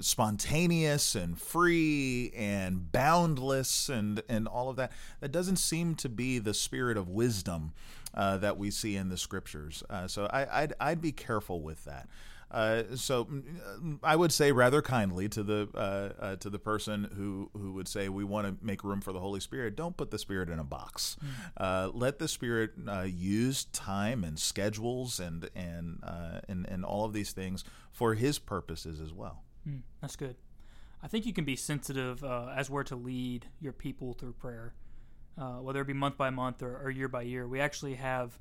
spontaneous 0.00 1.14
and 1.14 1.40
free 1.40 2.30
and 2.36 2.92
boundless 2.92 3.88
and 3.88 4.22
and 4.28 4.46
all 4.46 4.68
of 4.68 4.76
that. 4.76 4.92
That 5.20 5.32
doesn't 5.32 5.56
seem 5.56 5.94
to 5.96 6.08
be 6.08 6.38
the 6.38 6.54
spirit 6.54 6.96
of 6.96 7.08
wisdom 7.08 7.72
uh, 8.14 8.36
that 8.38 8.58
we 8.58 8.70
see 8.70 8.96
in 8.96 9.08
the 9.08 9.16
scriptures. 9.16 9.82
Uh, 9.90 10.06
so 10.06 10.26
I, 10.26 10.62
I'd 10.62 10.74
I'd 10.78 11.00
be 11.00 11.12
careful 11.12 11.62
with 11.62 11.84
that. 11.84 12.08
Uh, 12.50 12.82
so 12.94 13.26
mm, 13.26 13.98
I 14.02 14.16
would 14.16 14.32
say 14.32 14.52
rather 14.52 14.80
kindly 14.80 15.28
to 15.28 15.42
the 15.42 15.68
uh, 15.74 16.22
uh, 16.22 16.36
to 16.36 16.48
the 16.48 16.58
person 16.58 17.10
who 17.14 17.50
who 17.52 17.72
would 17.72 17.88
say 17.88 18.08
we 18.08 18.24
want 18.24 18.46
to 18.46 18.64
make 18.64 18.84
room 18.84 19.00
for 19.00 19.12
the 19.12 19.20
Holy 19.20 19.40
Spirit. 19.40 19.76
Don't 19.76 19.96
put 19.96 20.10
the 20.10 20.18
Spirit 20.18 20.48
in 20.48 20.58
a 20.58 20.64
box. 20.64 21.16
Mm-hmm. 21.58 21.98
let 21.98 22.18
the 22.18 22.28
Spirit 22.28 22.72
uh, 22.88 23.02
use 23.02 23.64
time 23.64 24.24
and 24.24 24.38
schedules 24.38 25.20
and 25.20 25.50
and 25.54 26.02
and 26.48 26.66
and 26.66 26.84
all 26.84 27.04
of 27.04 27.12
these 27.12 27.32
things 27.32 27.64
for 27.92 28.14
His 28.14 28.38
purposes 28.38 29.00
as 29.00 29.12
well. 29.12 29.42
Mm, 29.68 29.82
that's 30.00 30.16
good. 30.16 30.36
I 31.02 31.06
think 31.06 31.26
you 31.26 31.32
can 31.32 31.44
be 31.44 31.54
sensitive 31.54 32.24
as 32.24 32.70
where 32.70 32.84
to 32.84 32.96
lead 32.96 33.46
your 33.60 33.72
people 33.72 34.14
through 34.14 34.32
prayer, 34.32 34.74
whether 35.36 35.82
it 35.82 35.86
be 35.86 35.92
month 35.92 36.16
by 36.16 36.30
month 36.30 36.62
or, 36.62 36.76
or 36.78 36.90
year 36.90 37.08
by 37.08 37.22
year. 37.22 37.46
We 37.46 37.60
actually 37.60 37.94
have 37.94 38.38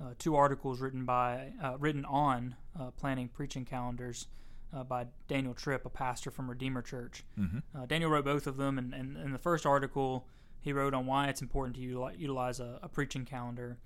uh, 0.00 0.10
two 0.18 0.36
articles 0.36 0.80
written 0.80 1.04
by 1.04 1.52
uh, 1.62 1.76
written 1.78 2.04
on 2.04 2.54
uh, 2.78 2.90
planning 2.92 3.28
preaching 3.28 3.64
calendars 3.64 4.26
uh, 4.72 4.84
by 4.84 5.06
Daniel 5.26 5.54
Tripp, 5.54 5.84
a 5.86 5.90
pastor 5.90 6.30
from 6.30 6.48
Redeemer 6.48 6.82
Church. 6.82 7.24
Mm-hmm. 7.38 7.58
Uh, 7.76 7.86
Daniel 7.86 8.10
wrote 8.10 8.24
both 8.24 8.46
of 8.46 8.56
them, 8.56 8.78
and, 8.78 8.94
and 8.94 9.16
in 9.16 9.32
the 9.32 9.38
first 9.38 9.66
article, 9.66 10.26
he 10.60 10.72
wrote 10.72 10.94
on 10.94 11.06
why 11.06 11.28
it's 11.28 11.40
important 11.40 11.76
to 11.76 11.82
utilize 12.16 12.60
a, 12.60 12.78
a 12.82 12.88
preaching 12.88 13.24
calendar, 13.24 13.78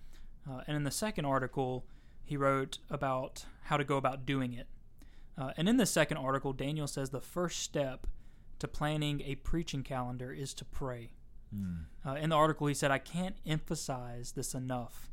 uh, 0.51 0.63
and 0.67 0.77
in 0.77 0.85
the 0.85 0.91
second 0.91 1.25
article, 1.25 1.87
he 2.25 2.37
wrote 2.37 2.79
about 2.91 3.45
how 3.65 3.77
to 3.77 3.85
go 3.85 3.97
about 3.97 4.27
doing 4.27 4.53
it. 4.53 4.67
and 5.57 5.69
in 5.69 5.77
the 5.77 5.87
second 5.87 6.17
article, 6.19 6.53
Daniel 6.53 6.87
says 6.87 7.11
the 7.11 7.21
first 7.21 7.61
step 7.61 8.07
to 8.59 8.69
planning 8.69 9.23
a 9.23 9.35
preaching 9.37 9.83
calendar 9.83 10.33
is 10.33 10.53
to 10.55 10.65
pray. 10.65 11.13
Mm. 11.55 12.23
in 12.23 12.31
the 12.31 12.37
article, 12.37 12.67
he 12.67 12.75
said, 12.75 12.91
I 12.91 12.99
can't 12.99 13.37
emphasize 13.45 14.33
this 14.33 14.55
enough 14.55 15.12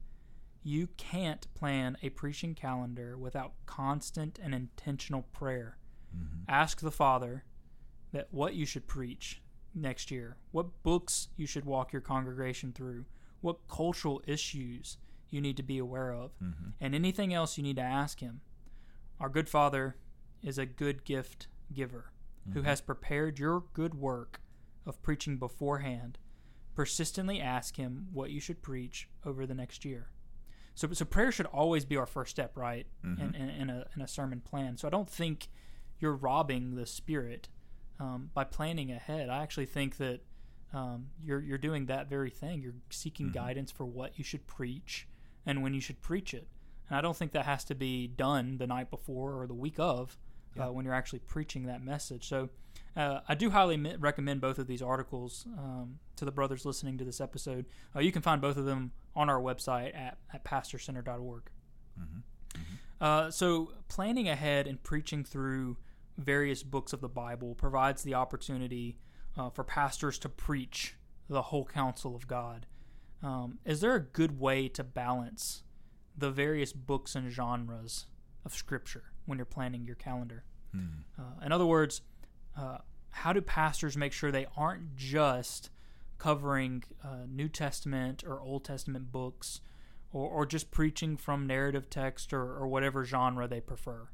you 0.64 0.88
can't 0.98 1.48
plan 1.54 1.98
a 2.02 2.10
preaching 2.10 2.54
calendar 2.54 3.18
without 3.18 3.54
constant 3.66 4.40
and 4.42 4.54
intentional 4.54 5.24
prayer. 5.34 5.78
Mm-hmm. 6.16 6.44
Ask 6.48 6.82
the 6.82 6.92
Father 6.92 7.44
that 8.12 8.28
what 8.32 8.56
you 8.56 8.66
should 8.66 8.88
preach 8.88 9.42
next 9.74 10.12
year, 10.12 10.38
what 10.52 10.84
books 10.84 11.30
you 11.38 11.46
should 11.46 11.66
walk 11.66 11.94
your 11.94 12.02
congregation 12.02 12.74
through, 12.74 13.06
what 13.42 13.68
cultural 13.68 14.22
issues 14.26 14.98
you 15.30 15.40
need 15.40 15.58
to 15.58 15.64
be 15.64 15.78
aware 15.78 16.12
of, 16.12 16.32
mm-hmm. 16.42 16.70
and 16.82 16.96
anything 16.96 17.34
else 17.34 17.58
you 17.58 17.64
need 17.64 17.76
to 17.76 17.82
ask 17.82 18.20
Him. 18.20 18.42
Our 19.20 19.30
good 19.30 19.48
Father 19.50 19.96
is 20.42 20.58
a 20.58 20.66
good 20.66 21.06
gift 21.06 21.48
giver 21.74 22.12
mm-hmm. 22.42 22.58
who 22.58 22.64
has 22.64 22.82
prepared 22.82 23.40
your 23.40 23.64
good 23.74 23.94
work 23.94 24.42
of 24.86 25.02
preaching 25.02 25.38
beforehand. 25.38 26.18
Persistently 26.76 27.40
ask 27.40 27.78
Him 27.78 28.08
what 28.12 28.32
you 28.32 28.40
should 28.40 28.62
preach 28.62 29.08
over 29.26 29.46
the 29.46 29.54
next 29.54 29.86
year. 29.86 30.10
So, 30.80 30.88
so 30.94 31.04
prayer 31.04 31.30
should 31.30 31.46
always 31.48 31.84
be 31.84 31.98
our 31.98 32.06
first 32.06 32.32
step, 32.32 32.56
right? 32.56 32.88
Mm-hmm. 33.06 33.22
In, 33.22 33.36
in, 33.36 33.50
in, 33.50 33.70
a, 33.70 33.86
in 33.98 34.02
a 34.02 34.08
sermon 34.08 34.40
plan. 34.40 34.78
So 34.78 34.88
I 34.88 34.90
don't 34.90 35.10
think 35.10 35.50
you're 36.00 36.16
robbing 36.16 36.76
the 36.76 36.86
Spirit 36.86 37.50
um, 38.00 38.30
by 38.34 38.46
planning 38.46 38.90
ahead. 38.90 39.28
I 39.28 39.44
actually 39.44 39.66
think 39.66 39.98
that 39.98 40.22
um, 40.74 41.08
you're 41.22 41.42
you're 41.42 41.58
doing 41.58 41.88
that 41.88 42.10
very 42.10 42.30
thing. 42.30 42.62
You're 42.62 42.76
seeking 42.92 43.26
mm-hmm. 43.26 43.34
guidance 43.34 43.74
for 43.74 43.86
what 43.86 44.18
you 44.18 44.24
should 44.24 44.48
preach 44.48 45.06
and 45.46 45.62
when 45.62 45.74
you 45.74 45.82
should 45.82 46.02
preach 46.02 46.34
it. 46.34 46.48
And 46.88 46.98
I 46.98 47.02
don't 47.02 47.18
think 47.18 47.34
that 47.34 47.44
has 47.44 47.66
to 47.66 47.76
be 47.76 48.08
done 48.08 48.58
the 48.58 48.68
night 48.68 48.90
before 48.90 49.42
or 49.42 49.48
the 49.48 49.54
week 49.54 49.80
of 49.80 50.18
uh, 50.56 50.62
yeah. 50.62 50.68
uh, 50.68 50.72
when 50.72 50.86
you're 50.86 50.94
actually 50.94 51.20
preaching 51.20 51.66
that 51.66 51.84
message. 51.84 52.26
So 52.30 52.48
uh, 52.96 53.20
I 53.28 53.36
do 53.36 53.50
highly 53.50 53.76
mi- 53.76 53.98
recommend 54.00 54.40
both 54.40 54.58
of 54.58 54.68
these 54.68 54.82
articles 54.82 55.46
um, 55.58 56.00
to 56.16 56.24
the 56.24 56.32
brothers 56.32 56.64
listening 56.64 56.98
to 57.00 57.04
this 57.04 57.20
episode. 57.20 57.66
Uh, 57.94 58.00
you 58.00 58.14
can 58.14 58.22
find 58.22 58.40
both 58.40 58.56
of 58.56 58.64
them 58.64 58.94
on 59.16 59.30
our 59.30 59.40
website 59.40 59.96
at, 59.96 60.18
at 60.34 60.44
pastorcenter.org. 60.44 61.50
Mm-hmm. 62.00 62.20
Mm-hmm. 62.54 62.76
Uh, 63.04 63.32
so, 63.32 63.72
planning 63.88 64.28
ahead 64.28 64.68
and 64.68 64.82
preaching 64.82 65.24
through 65.24 65.78
various 66.18 66.64
books 66.64 66.94
of 66.94 67.02
the 67.02 67.10
Bible 67.10 67.56
provides 67.56 68.04
the 68.04 68.14
opportunity 68.14 68.98
uh, 69.38 69.50
for 69.50 69.64
pastors 69.64 70.20
to 70.20 70.30
preach 70.30 70.96
the 71.30 71.44
whole 71.44 71.66
counsel 71.66 72.16
of 72.16 72.28
God. 72.28 72.66
Um, 73.22 73.60
is 73.66 73.82
there 73.82 73.96
a 73.96 74.02
good 74.02 74.40
way 74.40 74.68
to 74.70 74.84
balance 74.84 75.64
the 76.18 76.32
various 76.32 76.74
books 76.74 77.16
and 77.16 77.32
genres 77.32 78.06
of 78.46 78.54
Scripture 78.54 79.12
when 79.26 79.38
you're 79.38 79.46
planning 79.46 79.86
your 79.86 79.96
calendar? 79.96 80.44
Mm. 80.76 81.44
in 81.44 81.52
other 81.52 81.66
words, 81.66 82.02
uh, 82.56 82.78
how 83.10 83.34
do 83.34 83.42
pastors 83.42 83.98
make 83.98 84.14
sure 84.14 84.32
they 84.32 84.46
aren't 84.56 84.96
just 84.96 85.70
covering 86.20 86.84
uh, 87.04 87.26
New 87.28 87.50
Testament 87.50 88.24
or 88.26 88.40
Old 88.42 88.66
Testament 88.66 89.12
books, 89.12 89.62
or, 90.14 90.30
or 90.30 90.46
just 90.46 90.70
preaching 90.70 91.18
from 91.18 91.48
narrative 91.48 91.90
text 91.90 92.34
or, 92.34 92.42
or 92.42 92.68
whatever 92.68 93.04
genre 93.04 93.48
they 93.48 93.62
prefer? 93.62 94.10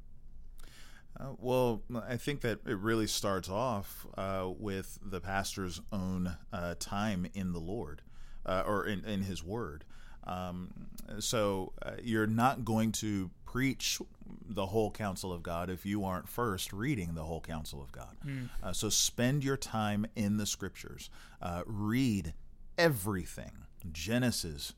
Uh, 1.20 1.34
well, 1.40 1.82
I 2.08 2.18
think 2.18 2.42
that 2.42 2.60
it 2.66 2.78
really 2.78 3.08
starts 3.08 3.50
off 3.50 4.06
uh, 4.18 4.50
with 4.58 5.00
the 5.02 5.22
pastor's 5.22 5.82
own 5.92 6.36
uh, 6.52 6.76
time 6.78 7.28
in 7.34 7.54
the 7.54 7.60
Lord 7.60 8.02
uh, 8.46 8.64
or 8.66 8.86
in, 8.86 9.04
in 9.06 9.22
His 9.22 9.44
Word. 9.44 9.86
Um, 10.26 10.74
so 11.20 11.74
uh, 11.82 11.92
you're 12.04 12.28
not 12.28 12.66
going 12.66 12.92
to 12.94 13.30
preach 13.46 14.00
the 14.48 14.66
whole 14.66 14.92
counsel 14.92 15.32
of 15.32 15.44
God 15.44 15.70
if 15.70 15.86
you 15.86 16.04
aren't 16.04 16.28
first 16.28 16.74
reading 16.74 17.14
the 17.16 17.24
whole 17.24 17.42
counsel 17.42 17.82
of 17.82 17.92
God. 17.92 18.18
Mm. 18.26 18.50
Uh, 18.62 18.74
so 18.74 18.90
spend 18.90 19.44
your 19.44 19.58
time 19.58 20.06
in 20.16 20.38
the 20.38 20.46
scriptures. 20.46 21.10
Uh, 21.42 21.64
read 21.66 22.34
everything 22.78 23.52
Genesis 23.92 24.74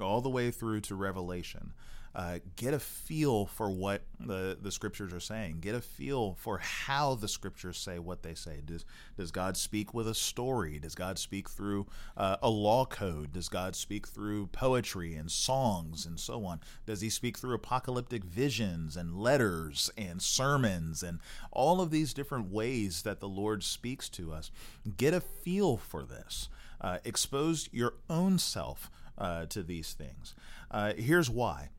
all 0.00 0.20
the 0.20 0.28
way 0.28 0.50
through 0.50 0.80
to 0.82 0.94
Revelation 0.94 1.72
uh, 2.14 2.38
get 2.56 2.74
a 2.74 2.78
feel 2.78 3.46
for 3.46 3.70
what 3.70 4.02
the, 4.18 4.56
the 4.60 4.72
scriptures 4.72 5.12
are 5.12 5.20
saying. 5.20 5.58
Get 5.60 5.74
a 5.74 5.80
feel 5.80 6.36
for 6.40 6.58
how 6.58 7.14
the 7.14 7.28
scriptures 7.28 7.78
say 7.78 7.98
what 7.98 8.22
they 8.22 8.34
say. 8.34 8.60
Does, 8.64 8.84
does 9.16 9.30
God 9.30 9.56
speak 9.56 9.94
with 9.94 10.08
a 10.08 10.14
story? 10.14 10.78
Does 10.78 10.94
God 10.94 11.18
speak 11.18 11.48
through 11.48 11.86
uh, 12.16 12.36
a 12.42 12.50
law 12.50 12.84
code? 12.86 13.32
Does 13.32 13.48
God 13.48 13.76
speak 13.76 14.08
through 14.08 14.48
poetry 14.48 15.14
and 15.14 15.30
songs 15.30 16.06
and 16.06 16.18
so 16.18 16.44
on? 16.44 16.60
Does 16.86 17.00
he 17.00 17.10
speak 17.10 17.38
through 17.38 17.54
apocalyptic 17.54 18.24
visions 18.24 18.96
and 18.96 19.16
letters 19.16 19.90
and 19.96 20.20
sermons 20.22 21.02
and 21.02 21.20
all 21.52 21.80
of 21.80 21.90
these 21.90 22.14
different 22.14 22.50
ways 22.50 23.02
that 23.02 23.20
the 23.20 23.28
Lord 23.28 23.62
speaks 23.62 24.08
to 24.10 24.32
us? 24.32 24.50
Get 24.96 25.14
a 25.14 25.20
feel 25.20 25.76
for 25.76 26.04
this. 26.04 26.48
Uh, 26.80 26.98
expose 27.04 27.68
your 27.72 27.94
own 28.08 28.38
self 28.38 28.90
uh, 29.18 29.46
to 29.46 29.62
these 29.62 29.92
things. 29.92 30.34
Uh, 30.70 30.92
here's 30.96 31.28
why 31.28 31.70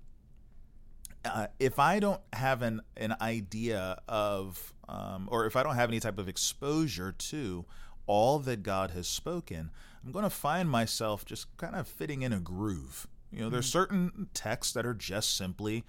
uh, 1.26 1.48
if 1.60 1.80
I 1.80 2.00
don't 2.00 2.22
have 2.34 2.62
an 2.62 2.82
an 2.98 3.16
idea 3.22 4.00
of, 4.08 4.74
um, 4.88 5.28
or 5.32 5.46
if 5.46 5.56
I 5.56 5.64
don't 5.64 5.76
have 5.76 5.90
any 5.90 6.00
type 6.00 6.18
of 6.18 6.30
exposure 6.30 7.12
to 7.12 7.66
all 8.08 8.40
that 8.40 8.64
God 8.64 8.92
has 8.92 9.08
spoken, 9.08 9.72
I'm 10.04 10.12
going 10.12 10.24
to 10.24 10.30
find 10.30 10.70
myself 10.70 11.26
just 11.26 11.56
kind 11.58 11.76
of 11.76 11.88
fitting 11.88 12.22
in 12.22 12.34
a 12.34 12.40
groove. 12.40 13.08
You 13.32 13.42
know, 13.42 13.50
there's 13.50 13.68
hmm. 13.68 13.80
certain 13.80 14.30
texts 14.34 14.74
that 14.74 14.86
are 14.86 14.94
just 14.94 15.36
simply 15.36 15.84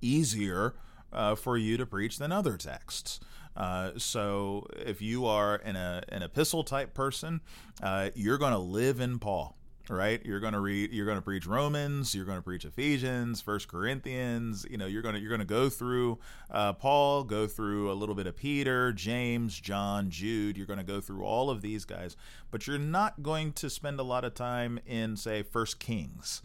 easier 0.00 0.74
uh, 1.12 1.34
for 1.34 1.56
you 1.56 1.76
to 1.76 1.86
preach 1.86 2.18
than 2.18 2.32
other 2.32 2.56
texts. 2.56 3.20
Uh, 3.56 3.90
so 3.96 4.66
if 4.74 5.02
you 5.02 5.26
are 5.26 5.56
an, 5.56 5.76
a, 5.76 6.02
an 6.08 6.22
epistle 6.22 6.64
type 6.64 6.94
person, 6.94 7.40
uh, 7.82 8.10
you're 8.14 8.38
going 8.38 8.52
to 8.52 8.58
live 8.58 9.00
in 9.00 9.18
Paul 9.18 9.56
right? 9.90 10.24
You're 10.24 10.40
going 10.40 10.52
to 10.52 10.60
read 10.60 10.92
you're 10.92 11.06
going 11.06 11.18
to 11.18 11.22
preach 11.22 11.46
romans 11.46 12.14
you're 12.14 12.24
going 12.24 12.38
to 12.38 12.42
preach 12.42 12.64
ephesians 12.64 13.40
first 13.40 13.68
corinthians 13.68 14.64
you 14.70 14.76
know 14.78 14.86
you're 14.86 15.02
going 15.02 15.14
to 15.14 15.20
you're 15.20 15.30
going 15.30 15.40
to 15.40 15.44
go 15.46 15.68
through 15.68 16.18
uh, 16.50 16.72
paul 16.72 17.24
go 17.24 17.46
through 17.46 17.90
a 17.90 17.94
little 17.94 18.14
bit 18.14 18.26
of 18.26 18.36
peter 18.36 18.92
james 18.92 19.58
john 19.58 20.10
jude. 20.10 20.56
You're 20.56 20.66
going 20.66 20.78
to 20.78 20.84
go 20.84 21.00
through 21.00 21.24
all 21.24 21.50
of 21.50 21.62
these 21.62 21.84
guys. 21.84 22.16
But 22.50 22.66
you're 22.66 22.78
not 22.78 23.22
going 23.22 23.52
to 23.54 23.70
spend 23.70 24.00
a 24.00 24.02
lot 24.02 24.24
of 24.24 24.34
time 24.34 24.80
in 24.86 25.16
say 25.16 25.42
first 25.42 25.78
kings. 25.78 26.42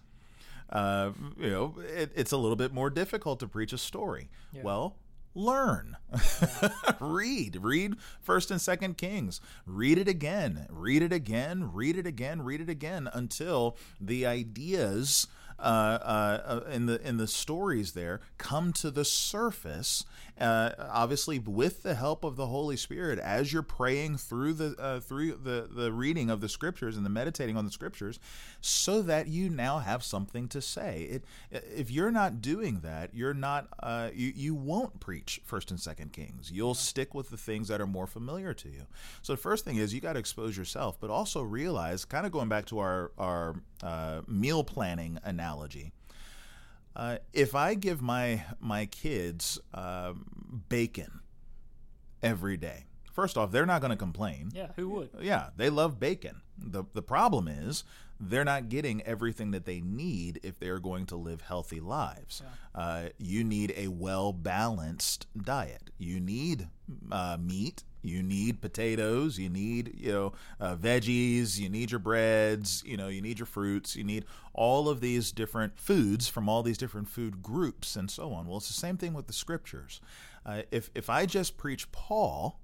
Uh, 0.69 1.11
you 1.39 1.49
know 1.49 1.75
it, 1.95 2.11
it's 2.15 2.31
a 2.31 2.37
little 2.37 2.55
bit 2.55 2.73
more 2.73 2.89
difficult 2.89 3.39
to 3.39 3.47
preach 3.47 3.73
a 3.73 3.77
story. 3.77 4.29
Yeah. 4.51 4.63
well 4.63 4.95
learn. 5.35 5.97
Read. 6.99 7.57
Read 7.61 7.95
first 8.21 8.49
and 8.49 8.59
second 8.61 8.97
kings. 8.97 9.41
Read 9.65 9.97
it 9.97 10.07
again. 10.07 10.65
Read 10.69 11.03
it 11.03 11.13
again. 11.13 11.71
Read 11.73 11.97
it 11.97 12.07
again. 12.07 12.41
Read 12.41 12.61
it 12.61 12.69
again 12.69 13.09
until 13.13 13.77
the 13.99 14.25
ideas 14.25 15.27
uh, 15.59 15.61
uh, 15.61 16.59
in 16.69 16.85
the 16.85 17.01
in 17.07 17.17
the 17.17 17.27
stories 17.27 17.93
there 17.93 18.19
come 18.37 18.73
to 18.73 18.91
the 18.91 19.05
surface. 19.05 20.05
Uh, 20.39 20.71
obviously, 20.91 21.39
with 21.39 21.83
the 21.83 21.95
help 21.95 22.25
of 22.25 22.35
the 22.35 22.47
Holy 22.47 22.75
Spirit, 22.75 23.17
as 23.19 23.53
you're 23.53 23.61
praying 23.61 24.17
through 24.17 24.51
the 24.51 24.75
uh, 24.77 24.99
through 24.99 25.31
the 25.31 25.69
the 25.73 25.93
reading 25.93 26.29
of 26.29 26.41
the 26.41 26.49
scriptures 26.49 26.97
and 26.97 27.05
the 27.05 27.09
meditating 27.09 27.55
on 27.55 27.63
the 27.63 27.71
scriptures, 27.71 28.19
so 28.59 29.01
that 29.01 29.27
you 29.27 29.49
now 29.49 29.79
have 29.79 30.03
something 30.03 30.49
to 30.49 30.61
say. 30.61 31.03
It, 31.03 31.25
if 31.51 31.89
you're 31.89 32.11
not 32.11 32.41
doing 32.41 32.81
that, 32.81 33.11
you're 33.13 33.33
not 33.33 33.69
uh, 33.81 34.09
you 34.13 34.33
you 34.35 34.53
won't 34.53 34.99
preach 34.99 35.39
First 35.45 35.71
and 35.71 35.79
Second 35.79 36.11
Kings. 36.11 36.51
You'll 36.51 36.75
stick 36.75 37.13
with 37.13 37.29
the 37.29 37.37
things 37.37 37.69
that 37.69 37.79
are 37.79 37.87
more 37.87 38.07
familiar 38.07 38.53
to 38.55 38.67
you. 38.67 38.87
So 39.21 39.31
the 39.31 39.37
first 39.37 39.63
thing 39.63 39.77
is 39.77 39.93
you 39.93 40.01
got 40.01 40.13
to 40.13 40.19
expose 40.19 40.57
yourself, 40.57 40.97
but 40.99 41.09
also 41.09 41.41
realize, 41.43 42.03
kind 42.03 42.25
of 42.25 42.33
going 42.33 42.49
back 42.49 42.65
to 42.65 42.79
our 42.79 43.11
our 43.17 43.55
uh, 43.81 44.21
meal 44.27 44.65
planning 44.65 45.17
analogy 45.23 45.44
analogy. 45.45 45.91
Uh, 46.95 47.17
if 47.33 47.55
I 47.55 47.73
give 47.73 48.01
my 48.01 48.43
my 48.59 48.85
kids 48.85 49.59
uh, 49.73 50.13
bacon 50.69 51.19
every 52.23 52.57
day, 52.57 52.85
first 53.11 53.37
off, 53.37 53.51
they're 53.51 53.65
not 53.65 53.81
going 53.81 53.91
to 53.91 53.97
complain. 53.97 54.49
Yeah, 54.53 54.67
who 54.75 54.89
would? 54.89 55.09
Yeah, 55.19 55.49
they 55.57 55.69
love 55.69 55.99
bacon. 55.99 56.41
the 56.57 56.83
The 56.93 57.01
problem 57.01 57.47
is 57.49 57.83
they're 58.17 58.45
not 58.45 58.69
getting 58.69 59.01
everything 59.01 59.51
that 59.51 59.65
they 59.65 59.81
need 59.81 60.39
if 60.41 60.57
they're 60.57 60.79
going 60.79 61.05
to 61.07 61.17
live 61.17 61.41
healthy 61.41 61.81
lives. 61.81 62.41
Yeah. 62.41 62.81
Uh, 62.81 63.09
you 63.17 63.43
need 63.43 63.73
a 63.75 63.89
well 63.89 64.31
balanced 64.31 65.27
diet. 65.37 65.89
You 65.97 66.21
need 66.21 66.69
uh, 67.11 67.37
meat 67.41 67.83
you 68.07 68.21
need 68.21 68.61
potatoes 68.61 69.37
you 69.37 69.49
need 69.49 69.93
you 69.97 70.11
know 70.11 70.33
uh, 70.59 70.75
veggies 70.75 71.59
you 71.59 71.69
need 71.69 71.91
your 71.91 71.99
breads 71.99 72.83
you 72.85 72.97
know 72.97 73.07
you 73.07 73.21
need 73.21 73.39
your 73.39 73.45
fruits 73.45 73.95
you 73.95 74.03
need 74.03 74.25
all 74.53 74.87
of 74.87 75.01
these 75.01 75.31
different 75.31 75.77
foods 75.77 76.27
from 76.27 76.47
all 76.47 76.63
these 76.63 76.77
different 76.77 77.09
food 77.09 77.43
groups 77.43 77.95
and 77.95 78.09
so 78.09 78.31
on. 78.31 78.47
Well 78.47 78.57
it's 78.57 78.67
the 78.67 78.73
same 78.73 78.97
thing 78.97 79.13
with 79.13 79.27
the 79.27 79.33
scriptures. 79.33 80.01
Uh, 80.45 80.61
if 80.71 80.91
if 80.93 81.09
i 81.09 81.25
just 81.25 81.57
preach 81.57 81.91
paul 81.91 82.59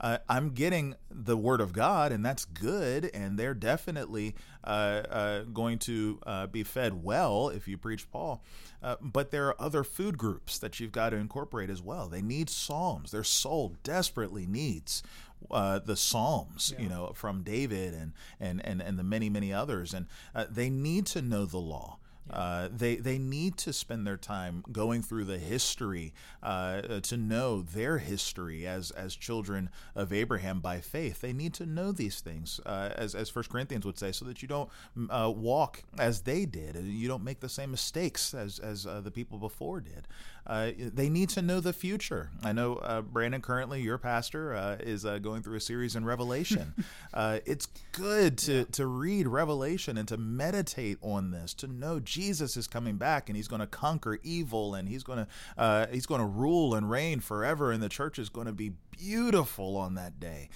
uh, 0.00 0.18
I'm 0.28 0.50
getting 0.50 0.94
the 1.10 1.36
word 1.36 1.60
of 1.60 1.72
God, 1.72 2.12
and 2.12 2.24
that's 2.24 2.44
good. 2.44 3.10
And 3.12 3.38
they're 3.38 3.54
definitely 3.54 4.34
uh, 4.64 4.66
uh, 4.66 5.42
going 5.44 5.78
to 5.80 6.18
uh, 6.26 6.46
be 6.46 6.62
fed 6.62 7.02
well 7.02 7.48
if 7.48 7.68
you 7.68 7.78
preach 7.78 8.10
Paul. 8.10 8.42
Uh, 8.82 8.96
but 9.00 9.30
there 9.30 9.46
are 9.48 9.60
other 9.60 9.82
food 9.82 10.16
groups 10.16 10.58
that 10.58 10.78
you've 10.78 10.92
got 10.92 11.10
to 11.10 11.16
incorporate 11.16 11.70
as 11.70 11.82
well. 11.82 12.08
They 12.08 12.22
need 12.22 12.48
Psalms. 12.48 13.10
Their 13.10 13.24
soul 13.24 13.74
desperately 13.82 14.46
needs 14.46 15.02
uh, 15.50 15.78
the 15.80 15.96
Psalms, 15.96 16.74
yeah. 16.76 16.82
you 16.82 16.88
know, 16.88 17.12
from 17.14 17.42
David 17.42 17.94
and, 17.94 18.12
and, 18.38 18.64
and, 18.64 18.80
and 18.80 18.98
the 18.98 19.02
many, 19.02 19.28
many 19.28 19.52
others. 19.52 19.94
And 19.94 20.06
uh, 20.34 20.46
they 20.50 20.70
need 20.70 21.06
to 21.06 21.22
know 21.22 21.44
the 21.44 21.58
law. 21.58 21.98
Uh, 22.30 22.68
they 22.70 22.96
they 22.96 23.18
need 23.18 23.56
to 23.56 23.72
spend 23.72 24.06
their 24.06 24.16
time 24.16 24.64
going 24.70 25.02
through 25.02 25.24
the 25.24 25.38
history 25.38 26.12
uh, 26.42 27.00
to 27.00 27.16
know 27.16 27.62
their 27.62 27.98
history 27.98 28.66
as 28.66 28.90
as 28.92 29.14
children 29.14 29.70
of 29.94 30.12
Abraham 30.12 30.60
by 30.60 30.80
faith. 30.80 31.20
They 31.20 31.32
need 31.32 31.54
to 31.54 31.66
know 31.66 31.92
these 31.92 32.20
things, 32.20 32.60
uh, 32.66 32.90
as 32.96 33.14
as 33.14 33.28
First 33.28 33.50
Corinthians 33.50 33.84
would 33.86 33.98
say, 33.98 34.12
so 34.12 34.24
that 34.24 34.42
you 34.42 34.48
don't 34.48 34.70
uh, 35.10 35.32
walk 35.34 35.82
as 35.98 36.22
they 36.22 36.44
did, 36.44 36.76
and 36.76 36.88
you 36.88 37.08
don't 37.08 37.24
make 37.24 37.40
the 37.40 37.48
same 37.48 37.70
mistakes 37.70 38.34
as 38.34 38.58
as 38.58 38.86
uh, 38.86 39.00
the 39.00 39.10
people 39.10 39.38
before 39.38 39.80
did. 39.80 40.06
Uh, 40.48 40.70
they 40.78 41.10
need 41.10 41.28
to 41.28 41.42
know 41.42 41.60
the 41.60 41.74
future. 41.74 42.30
I 42.42 42.52
know 42.52 42.76
uh, 42.76 43.02
Brandon, 43.02 43.42
currently 43.42 43.82
your 43.82 43.98
pastor, 43.98 44.54
uh, 44.54 44.76
is 44.80 45.04
uh, 45.04 45.18
going 45.18 45.42
through 45.42 45.56
a 45.56 45.60
series 45.60 45.94
in 45.94 46.04
Revelation. 46.04 46.74
Uh, 47.14 47.40
it's 47.46 47.66
good 47.92 48.36
to 48.36 48.64
to 48.66 48.86
read 48.86 49.26
Revelation 49.26 49.96
and 49.96 50.06
to 50.08 50.16
meditate 50.16 50.98
on 51.00 51.30
this, 51.30 51.54
to 51.54 51.66
know 51.66 51.98
Jesus 51.98 52.56
is 52.56 52.66
coming 52.66 52.96
back 52.96 53.28
and 53.28 53.36
He's 53.36 53.48
going 53.48 53.60
to 53.60 53.66
conquer 53.66 54.18
evil 54.22 54.74
and 54.74 54.88
He's 54.88 55.02
going 55.02 55.26
to 55.26 55.88
He's 55.90 56.06
going 56.06 56.20
to 56.20 56.26
rule 56.26 56.74
and 56.74 56.90
reign 56.90 57.20
forever, 57.20 57.72
and 57.72 57.82
the 57.82 57.88
church 57.88 58.18
is 58.18 58.28
going 58.28 58.46
to 58.46 58.52
be 58.52 58.72
beautiful 58.90 59.76
on 59.76 59.94
that 59.94 60.20
day. 60.20 60.50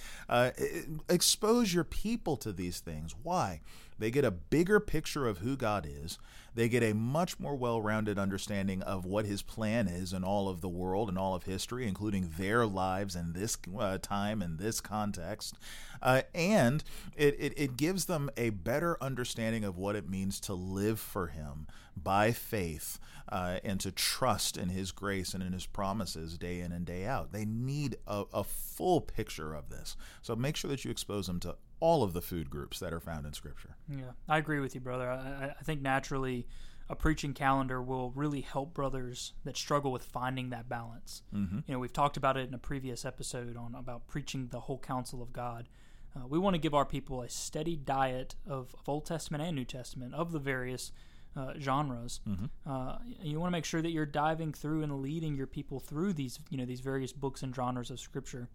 expose 1.09 1.73
your 1.73 1.83
people 1.83 2.37
to 2.37 2.53
these 2.53 2.79
things. 2.79 3.15
Why? 3.23 3.61
They 3.99 4.11
get 4.11 4.25
a 4.25 4.31
bigger 4.31 4.79
picture 4.79 5.27
of 5.27 5.39
who 5.39 5.55
God 5.55 5.87
is. 5.89 6.17
They 6.55 6.69
get 6.69 6.83
a 6.83 6.93
much 6.93 7.39
more 7.39 7.55
well 7.55 7.81
rounded 7.81 8.19
understanding 8.19 8.81
of 8.83 9.05
what 9.05 9.25
his 9.25 9.41
plan 9.41 9.87
is 9.87 10.13
in 10.13 10.23
all 10.23 10.49
of 10.49 10.61
the 10.61 10.69
world 10.69 11.09
and 11.09 11.17
all 11.17 11.35
of 11.35 11.43
history, 11.43 11.87
including 11.87 12.33
their 12.37 12.65
lives 12.65 13.15
in 13.15 13.33
this 13.33 13.57
uh, 13.77 13.97
time 14.01 14.41
and 14.41 14.59
this 14.59 14.79
context. 14.79 15.55
Uh, 16.01 16.21
and 16.35 16.83
it, 17.15 17.35
it, 17.39 17.53
it 17.57 17.77
gives 17.77 18.05
them 18.05 18.29
a 18.37 18.49
better 18.51 18.97
understanding 19.01 19.63
of 19.63 19.77
what 19.77 19.95
it 19.95 20.09
means 20.09 20.39
to 20.41 20.53
live 20.53 20.99
for 20.99 21.27
him 21.27 21.67
by 21.95 22.31
faith 22.31 22.99
uh, 23.29 23.59
and 23.63 23.79
to 23.79 23.91
trust 23.91 24.57
in 24.57 24.69
his 24.69 24.91
grace 24.91 25.33
and 25.33 25.41
in 25.41 25.53
his 25.53 25.65
promises 25.65 26.37
day 26.37 26.59
in 26.59 26.71
and 26.71 26.85
day 26.85 27.05
out. 27.05 27.31
They 27.31 27.45
need 27.45 27.97
a, 28.07 28.23
a 28.33 28.43
full 28.43 29.01
picture 29.01 29.53
of 29.53 29.69
this. 29.69 29.95
So 30.21 30.35
make 30.35 30.55
sure 30.55 30.69
that 30.69 30.83
you 30.83 30.91
expose 30.91 31.27
them 31.27 31.39
to 31.41 31.55
all 31.83 32.01
of 32.01 32.13
the 32.13 32.21
food 32.21 32.49
groups 32.49 32.79
that 32.79 32.93
are 32.93 32.99
found 33.01 33.25
in 33.25 33.33
Scripture. 33.33 33.75
Yeah, 33.89 34.13
I 34.29 34.37
agree 34.37 34.61
with 34.61 34.73
you, 34.73 34.79
brother. 34.79 35.11
I, 35.11 35.53
I 35.59 35.63
think 35.63 35.81
naturally 35.81 36.47
a 36.89 36.95
preaching 36.95 37.33
calendar 37.33 37.81
will 37.81 38.11
really 38.11 38.39
help 38.39 38.73
brothers 38.73 39.33
that 39.43 39.57
struggle 39.57 39.91
with 39.91 40.01
finding 40.01 40.49
that 40.51 40.69
balance. 40.69 41.23
Mm-hmm. 41.35 41.59
You 41.67 41.73
know, 41.73 41.79
we've 41.79 41.91
talked 41.91 42.15
about 42.15 42.37
it 42.37 42.47
in 42.47 42.53
a 42.53 42.57
previous 42.57 43.03
episode 43.03 43.57
on 43.57 43.75
about 43.75 44.07
preaching 44.07 44.47
the 44.49 44.61
whole 44.61 44.79
counsel 44.79 45.21
of 45.21 45.33
God. 45.33 45.67
Uh, 46.15 46.25
we 46.25 46.39
want 46.39 46.53
to 46.53 46.57
give 46.57 46.73
our 46.73 46.85
people 46.85 47.21
a 47.21 47.27
steady 47.27 47.75
diet 47.75 48.35
of, 48.47 48.73
of, 48.75 48.87
Old 48.87 49.05
Testament 49.05 49.43
and 49.43 49.53
New 49.53 49.65
Testament 49.65 50.13
of 50.13 50.31
the 50.31 50.39
various 50.39 50.93
uh, 51.35 51.55
genres. 51.59 52.21
Mm-hmm. 52.25 52.45
Uh, 52.65 52.97
you 53.21 53.41
want 53.41 53.51
to 53.51 53.57
make 53.57 53.65
sure 53.65 53.81
that 53.81 53.91
you're 53.91 54.05
diving 54.05 54.53
through 54.53 54.83
and 54.83 55.01
leading 55.01 55.35
your 55.35 55.47
people 55.47 55.81
through 55.81 56.13
these, 56.13 56.39
you 56.49 56.57
know, 56.57 56.65
these 56.65 56.79
various 56.79 57.11
books 57.11 57.43
and 57.43 57.53
genres 57.53 57.91
of 57.91 57.99
Scripture. 57.99 58.47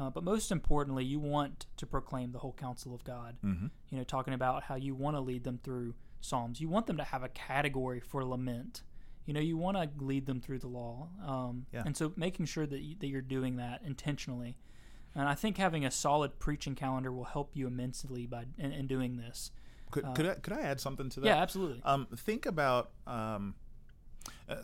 Uh, 0.00 0.08
but 0.08 0.24
most 0.24 0.50
importantly, 0.50 1.04
you 1.04 1.20
want 1.20 1.66
to 1.76 1.86
proclaim 1.86 2.32
the 2.32 2.38
whole 2.38 2.54
counsel 2.54 2.94
of 2.94 3.04
God. 3.04 3.36
Mm-hmm. 3.44 3.66
You 3.90 3.98
know, 3.98 4.04
talking 4.04 4.32
about 4.32 4.62
how 4.62 4.76
you 4.76 4.94
want 4.94 5.14
to 5.16 5.20
lead 5.20 5.44
them 5.44 5.60
through 5.62 5.94
Psalms. 6.22 6.58
You 6.58 6.70
want 6.70 6.86
them 6.86 6.96
to 6.96 7.04
have 7.04 7.22
a 7.22 7.28
category 7.28 8.00
for 8.00 8.24
lament. 8.24 8.82
You 9.26 9.34
know, 9.34 9.40
you 9.40 9.58
want 9.58 9.76
to 9.76 9.90
lead 10.02 10.24
them 10.24 10.40
through 10.40 10.60
the 10.60 10.68
law. 10.68 11.08
Um, 11.26 11.66
yeah. 11.70 11.82
And 11.84 11.94
so 11.94 12.14
making 12.16 12.46
sure 12.46 12.66
that, 12.66 12.80
you, 12.80 12.96
that 13.00 13.08
you're 13.08 13.20
doing 13.20 13.56
that 13.56 13.82
intentionally. 13.84 14.56
And 15.14 15.28
I 15.28 15.34
think 15.34 15.58
having 15.58 15.84
a 15.84 15.90
solid 15.90 16.38
preaching 16.38 16.74
calendar 16.74 17.12
will 17.12 17.24
help 17.24 17.50
you 17.54 17.66
immensely 17.66 18.24
by 18.24 18.46
in, 18.56 18.72
in 18.72 18.86
doing 18.86 19.18
this. 19.18 19.50
Could, 19.90 20.06
uh, 20.06 20.12
could, 20.12 20.26
I, 20.26 20.34
could 20.36 20.52
I 20.54 20.60
add 20.62 20.80
something 20.80 21.10
to 21.10 21.20
that? 21.20 21.26
Yeah, 21.26 21.36
absolutely. 21.36 21.82
Um, 21.84 22.06
think 22.16 22.46
about 22.46 22.92
um, 23.06 23.54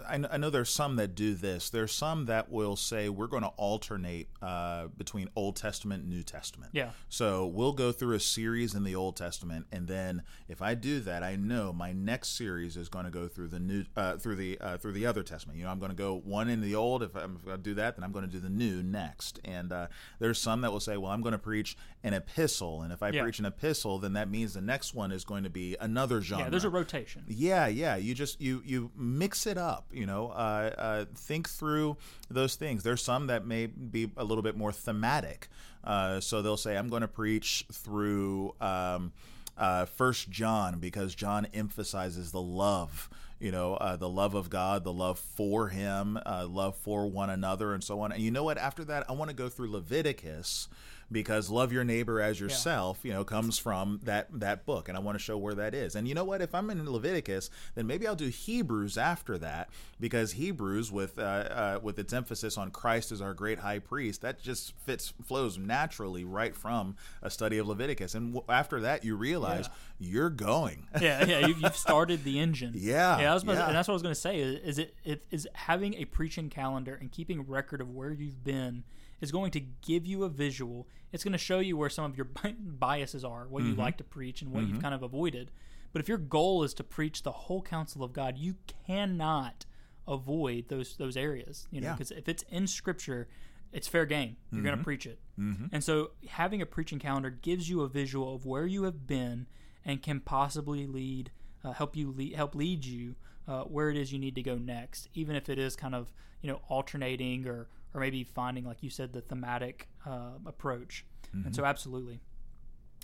I, 0.09 0.25
I 0.33 0.37
know 0.37 0.51
there's 0.51 0.71
some 0.71 0.97
that 0.97 1.15
do 1.15 1.35
this. 1.35 1.71
There's 1.71 1.93
some 1.93 2.27
that 2.27 2.51
will 2.51 2.77
say 2.77 3.09
we're 3.09 3.27
going 3.27 3.43
to 3.43 3.53
alternate 3.57 4.29
uh, 4.43 4.89
between 4.89 5.29
Old 5.37 5.57
Testament 5.57 6.03
and 6.03 6.13
New 6.13 6.23
Testament. 6.23 6.73
Yeah. 6.75 6.91
So 7.09 7.47
we'll 7.47 7.73
go 7.73 7.93
through 7.93 8.17
a 8.17 8.21
series 8.21 8.75
in 8.75 8.85
the 8.85 8.95
Old 8.95 9.17
Testament, 9.17 9.67
and 9.71 9.87
then 9.87 10.23
if 10.49 10.61
I 10.63 10.75
do 10.75 11.01
that, 11.01 11.23
I 11.23 11.37
know 11.37 11.73
my 11.73 11.93
next 11.93 12.37
series 12.37 12.77
is 12.77 12.89
going 12.89 13.05
to 13.05 13.11
go 13.11 13.29
through 13.29 13.49
the 13.49 13.61
new 13.61 13.85
uh, 13.97 14.17
through 14.17 14.37
the 14.37 14.59
uh, 14.61 14.79
through 14.79 14.93
the 14.93 15.07
other 15.07 15.23
Testament. 15.23 15.59
You 15.59 15.65
know, 15.65 15.71
I'm 15.71 15.79
going 15.79 15.91
to 15.91 15.97
go 15.97 16.21
one 16.25 16.49
in 16.49 16.61
the 16.61 16.75
Old. 16.75 17.03
If 17.03 17.15
I'm 17.15 17.39
going 17.45 17.57
to 17.57 17.63
do 17.63 17.75
that, 17.75 17.97
then 17.97 18.05
I'm 18.05 18.13
going 18.13 18.25
to 18.25 18.31
do 18.31 18.41
the 18.41 18.51
New 18.51 18.83
next. 18.83 19.41
And 19.45 19.73
uh, 19.73 19.87
there's 20.19 20.39
some 20.39 20.63
that 20.63 20.73
will 20.73 20.81
say, 20.81 20.97
well, 20.97 21.13
I'm 21.13 21.23
going 21.23 21.33
to 21.33 21.39
preach 21.39 21.77
an 22.03 22.15
epistle, 22.15 22.83
and 22.83 22.93
if 22.93 23.03
I 23.03 23.11
yeah. 23.11 23.23
preach 23.23 23.39
an 23.39 23.47
epistle, 23.47 23.99
then 23.99 24.15
that 24.15 24.31
means 24.31 24.55
the 24.55 24.61
next 24.61 24.95
one 24.95 25.13
is 25.13 25.25
going 25.25 25.45
to 25.45 25.51
be 25.51 25.77
another 25.81 26.21
genre. 26.21 26.47
Yeah, 26.47 26.51
there's 26.51 26.65
a 26.65 26.71
rotation. 26.71 27.25
Yeah, 27.29 27.67
yeah. 27.67 27.97
You 27.97 28.15
just 28.15 28.41
you 28.41 28.63
you 28.65 28.91
mix 28.97 29.47
it 29.47 29.59
up. 29.59 29.76
You 29.93 30.07
know, 30.07 30.29
uh, 30.29 30.75
uh, 30.77 31.05
think 31.15 31.49
through 31.49 31.97
those 32.31 32.57
things. 32.57 32.83
There's 32.83 33.03
some 33.03 33.29
that 33.29 33.47
may 33.47 33.67
be 33.67 34.11
a 34.17 34.25
little 34.25 34.43
bit 34.43 34.57
more 34.57 34.73
thematic. 34.73 35.49
Uh, 35.85 36.21
so 36.21 36.43
they'll 36.43 36.57
say, 36.57 36.77
I'm 36.77 36.89
going 36.89 37.03
to 37.03 37.09
preach 37.09 37.65
through 37.73 38.55
um, 38.61 39.13
uh, 39.57 39.87
First 39.87 40.31
John 40.31 40.79
because 40.79 41.15
John 41.15 41.47
emphasizes 41.55 42.33
the 42.33 42.43
love 42.43 43.09
you 43.39 43.51
know, 43.51 43.75
uh, 43.75 43.97
the 43.97 44.09
love 44.09 44.35
of 44.35 44.49
God, 44.49 44.85
the 44.85 44.93
love 44.93 45.19
for 45.19 45.69
Him, 45.69 46.19
uh, 46.25 46.47
love 46.49 46.77
for 46.77 47.07
one 47.07 47.29
another, 47.31 47.75
and 47.75 47.85
so 47.85 48.01
on. 48.01 48.13
And 48.13 48.23
you 48.23 48.31
know 48.31 48.45
what? 48.45 48.57
After 48.57 48.85
that, 48.85 49.09
I 49.11 49.13
want 49.13 49.31
to 49.31 49.37
go 49.37 49.49
through 49.49 49.71
Leviticus 49.71 50.69
because 51.11 51.51
love 51.51 51.73
your 51.73 51.85
neighbor 51.85 52.21
as 52.21 52.41
yourself, 52.41 53.01
yeah. 53.03 53.09
you 53.09 53.15
know, 53.15 53.25
comes 53.25 53.59
from 53.59 54.01
that 54.05 54.29
that 54.33 54.67
book, 54.67 54.89
and 54.89 54.97
I 54.97 55.01
want 55.01 55.17
to 55.17 55.23
show 55.23 55.37
where 55.39 55.55
that 55.55 55.75
is. 55.75 55.95
And 55.95 56.09
you 56.09 56.15
know 56.15 56.25
what? 56.25 56.43
If 56.43 56.55
I'm 56.55 56.69
in 56.71 56.89
Leviticus, 56.91 57.51
then 57.75 57.87
maybe 57.87 58.07
I'll 58.07 58.17
do 58.17 58.29
Hebrews 58.29 58.99
after 58.99 59.39
that 59.39 59.69
because 60.01 60.33
Hebrews, 60.33 60.91
with 60.91 61.19
uh, 61.19 61.23
uh, 61.23 61.81
with 61.83 61.99
its 61.99 62.13
emphasis 62.13 62.59
on 62.59 62.71
Christ 62.71 63.13
as 63.13 63.21
our 63.21 63.35
great 63.35 63.61
high 63.61 63.79
priest, 63.79 64.23
that 64.23 64.41
just 64.41 64.75
fits 64.79 65.13
flows 65.25 65.59
naturally 65.59 66.25
right 66.25 66.57
from 66.57 66.97
a 67.23 67.31
study 67.31 67.59
of 67.59 67.69
Leviticus. 67.69 68.15
And 68.15 68.35
w- 68.35 68.45
after 68.49 68.81
that, 68.81 69.05
you 69.05 69.17
realize 69.17 69.69
yeah. 70.01 70.09
you're 70.11 70.31
going. 70.31 70.89
yeah, 71.01 71.25
yeah, 71.25 71.47
you, 71.47 71.55
have 71.63 71.77
started 71.77 72.25
the 72.25 72.39
engine. 72.39 72.75
Yeah, 72.87 73.19
yeah, 73.19 73.35
yeah. 73.35 73.39
To, 73.39 73.67
and 73.67 73.75
that's 73.75 73.89
what 73.89 73.93
I 73.93 73.95
was 73.95 74.03
going 74.03 74.15
to 74.15 74.21
say. 74.21 74.39
Is, 74.39 74.61
is 74.61 74.79
it, 74.79 74.95
it 75.05 75.23
is 75.31 75.49
having 75.55 75.95
a 75.95 76.05
preaching 76.05 76.51
calendar 76.51 76.97
and 77.01 77.11
keeping 77.11 77.47
record 77.47 77.81
of 77.81 77.91
where 77.91 78.13
you've 78.13 78.45
been 78.45 78.85
is 79.21 79.33
going 79.33 79.51
to 79.53 79.61
give 79.61 80.07
you 80.07 80.25
a 80.25 80.29
visual. 80.29 80.89
It's 81.13 81.25
going 81.25 81.33
to 81.33 81.39
show 81.39 81.59
you 81.59 81.77
where 81.77 81.91
some 81.91 82.05
of 82.05 82.17
your 82.17 82.29
biases 82.59 83.25
are, 83.25 83.47
what 83.49 83.63
mm-hmm. 83.63 83.73
you 83.73 83.77
like 83.77 83.97
to 83.99 84.05
preach, 84.05 84.43
and 84.43 84.53
what 84.53 84.63
mm-hmm. 84.63 84.75
you've 84.75 84.83
kind 84.83 84.95
of 84.95 85.03
avoided. 85.03 85.51
But 85.93 86.01
if 86.01 86.09
your 86.09 86.19
goal 86.19 86.63
is 86.63 86.75
to 86.75 86.85
preach 86.85 87.23
the 87.23 87.33
whole 87.33 87.63
counsel 87.63 88.05
of 88.05 88.13
God, 88.13 88.37
you 88.37 88.57
cannot 88.87 89.65
avoid 90.07 90.69
those 90.69 90.97
those 90.97 91.17
areas. 91.17 91.67
You 91.71 91.81
know, 91.81 91.93
because 91.93 92.11
yeah. 92.11 92.19
if 92.19 92.29
it's 92.29 92.43
in 92.51 92.67
Scripture, 92.67 93.29
it's 93.73 93.89
fair 93.89 94.07
game. 94.07 94.37
You're 94.51 94.59
mm-hmm. 94.59 94.67
going 94.67 94.79
to 94.79 94.85
preach 94.85 95.07
it. 95.07 95.19
Mm-hmm. 95.39 95.67
And 95.73 95.83
so, 95.83 96.11
having 96.29 96.61
a 96.63 96.67
preaching 96.67 96.99
calendar 96.99 97.31
gives 97.31 97.69
you 97.69 97.83
a 97.83 97.89
visual 97.89 98.35
of 98.35 98.47
where 98.47 98.67
you 98.67 98.85
have 98.85 99.07
been 99.07 99.47
and 99.85 100.03
can 100.03 100.21
possibly 100.21 100.87
lead, 100.87 101.31
uh, 101.65 101.73
help 101.73 101.97
you 101.97 102.11
lead, 102.11 102.35
help 102.35 102.55
lead 102.55 102.85
you 102.85 103.15
uh, 103.49 103.63
where 103.63 103.91
it 103.91 103.97
is 103.97 104.13
you 104.13 104.19
need 104.19 104.35
to 104.35 104.43
go 104.43 104.57
next, 104.57 105.09
even 105.15 105.37
if 105.37 105.49
it 105.49 105.59
is 105.59 105.77
kind 105.77 105.95
of 105.95 106.13
you 106.43 106.51
know 106.51 106.61
alternating 106.69 107.47
or 107.47 107.69
or 107.97 108.01
maybe 108.01 108.23
finding, 108.23 108.65
like 108.65 108.83
you 108.83 108.91
said, 108.91 109.15
the 109.15 109.23
thematic 109.23 109.89
uh, 110.07 110.33
approach. 110.45 111.07
Mm-hmm. 111.29 111.47
And 111.47 111.57
so, 111.57 111.63
mm-hmm. 111.63 111.71
absolutely, 111.71 112.21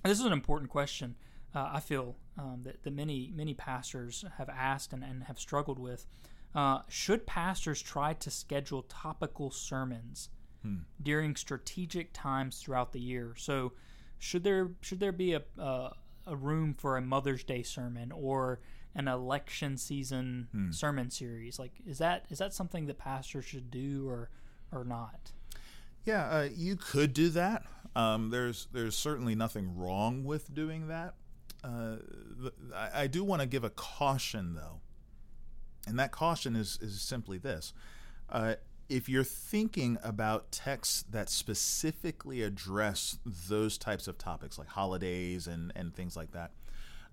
this 0.05 0.21
is 0.21 0.27
an 0.27 0.33
important 0.33 0.71
question. 0.71 1.17
Uh, 1.55 1.71
I 1.73 1.81
feel 1.81 2.17
um, 2.39 2.61
that, 2.65 2.83
that 2.83 2.93
many 2.93 3.33
many 3.35 3.55
pastors 3.55 4.25
have 4.37 4.51
asked 4.51 4.93
and, 4.93 5.03
and 5.03 5.25
have 5.25 5.41
struggled 5.41 5.79
with. 5.79 6.07
Uh, 6.55 6.81
should 6.89 7.27
pastors 7.27 7.81
try 7.81 8.13
to 8.13 8.31
schedule 8.31 8.83
topical 8.83 9.51
sermons 9.51 10.29
hmm. 10.61 10.77
during 11.03 11.35
strategic 11.35 12.13
times 12.13 12.59
throughout 12.59 12.93
the 12.93 13.01
year? 13.01 13.35
So, 13.39 13.73
should 14.19 14.45
there 14.45 14.73
should 14.83 15.01
there 15.01 15.13
be 15.13 15.33
a 15.33 15.43
a 16.27 16.37
room 16.37 16.75
for 16.75 16.97
a 16.97 17.01
Mother's 17.01 17.43
Day 17.43 17.63
sermon 17.63 18.13
or 18.13 18.61
an 18.95 19.09
election 19.09 19.79
season 19.79 20.49
hmm. 20.53 20.71
sermon 20.71 21.11
series? 21.11 21.59
Like, 21.59 21.73
is 21.87 21.97
that 21.99 22.27
is 22.29 22.39
that 22.39 22.53
something 22.53 22.87
that 22.87 22.99
pastors 22.99 23.47
should 23.47 23.71
do, 23.71 24.07
or 24.07 24.29
or 24.73 24.85
not? 24.85 25.33
Yeah, 26.05 26.25
uh, 26.29 26.49
you 26.55 26.77
could 26.77 27.13
do 27.13 27.29
that. 27.31 27.65
Um, 27.95 28.31
there's 28.31 28.69
there's 28.73 28.97
certainly 28.97 29.35
nothing 29.35 29.77
wrong 29.77 30.25
with 30.25 30.53
doing 30.53 30.89
that. 30.89 31.15
Uh, 31.63 31.97
I, 32.75 33.03
I, 33.03 33.07
do 33.07 33.23
want 33.23 33.41
to 33.41 33.47
give 33.47 33.63
a 33.63 33.71
caution 33.71 34.55
though, 34.55 34.81
and 35.87 35.99
that 35.99 36.11
caution 36.11 36.57
is 36.57 36.79
is 36.81 37.01
simply 37.01 37.39
this: 37.39 37.73
uh, 38.31 38.55
if 38.89 39.09
you're 39.09 39.25
thinking 39.25 39.99
about 40.03 40.51
texts 40.51 41.05
that 41.11 41.29
specifically 41.29 42.43
address 42.43 43.19
those 43.49 43.79
types 43.79 44.09
of 44.09 44.19
topics, 44.19 44.59
like 44.59 44.69
holidays 44.69 45.47
and 45.47 45.71
and 45.77 45.95
things 45.95 46.17
like 46.17 46.33
that, 46.33 46.53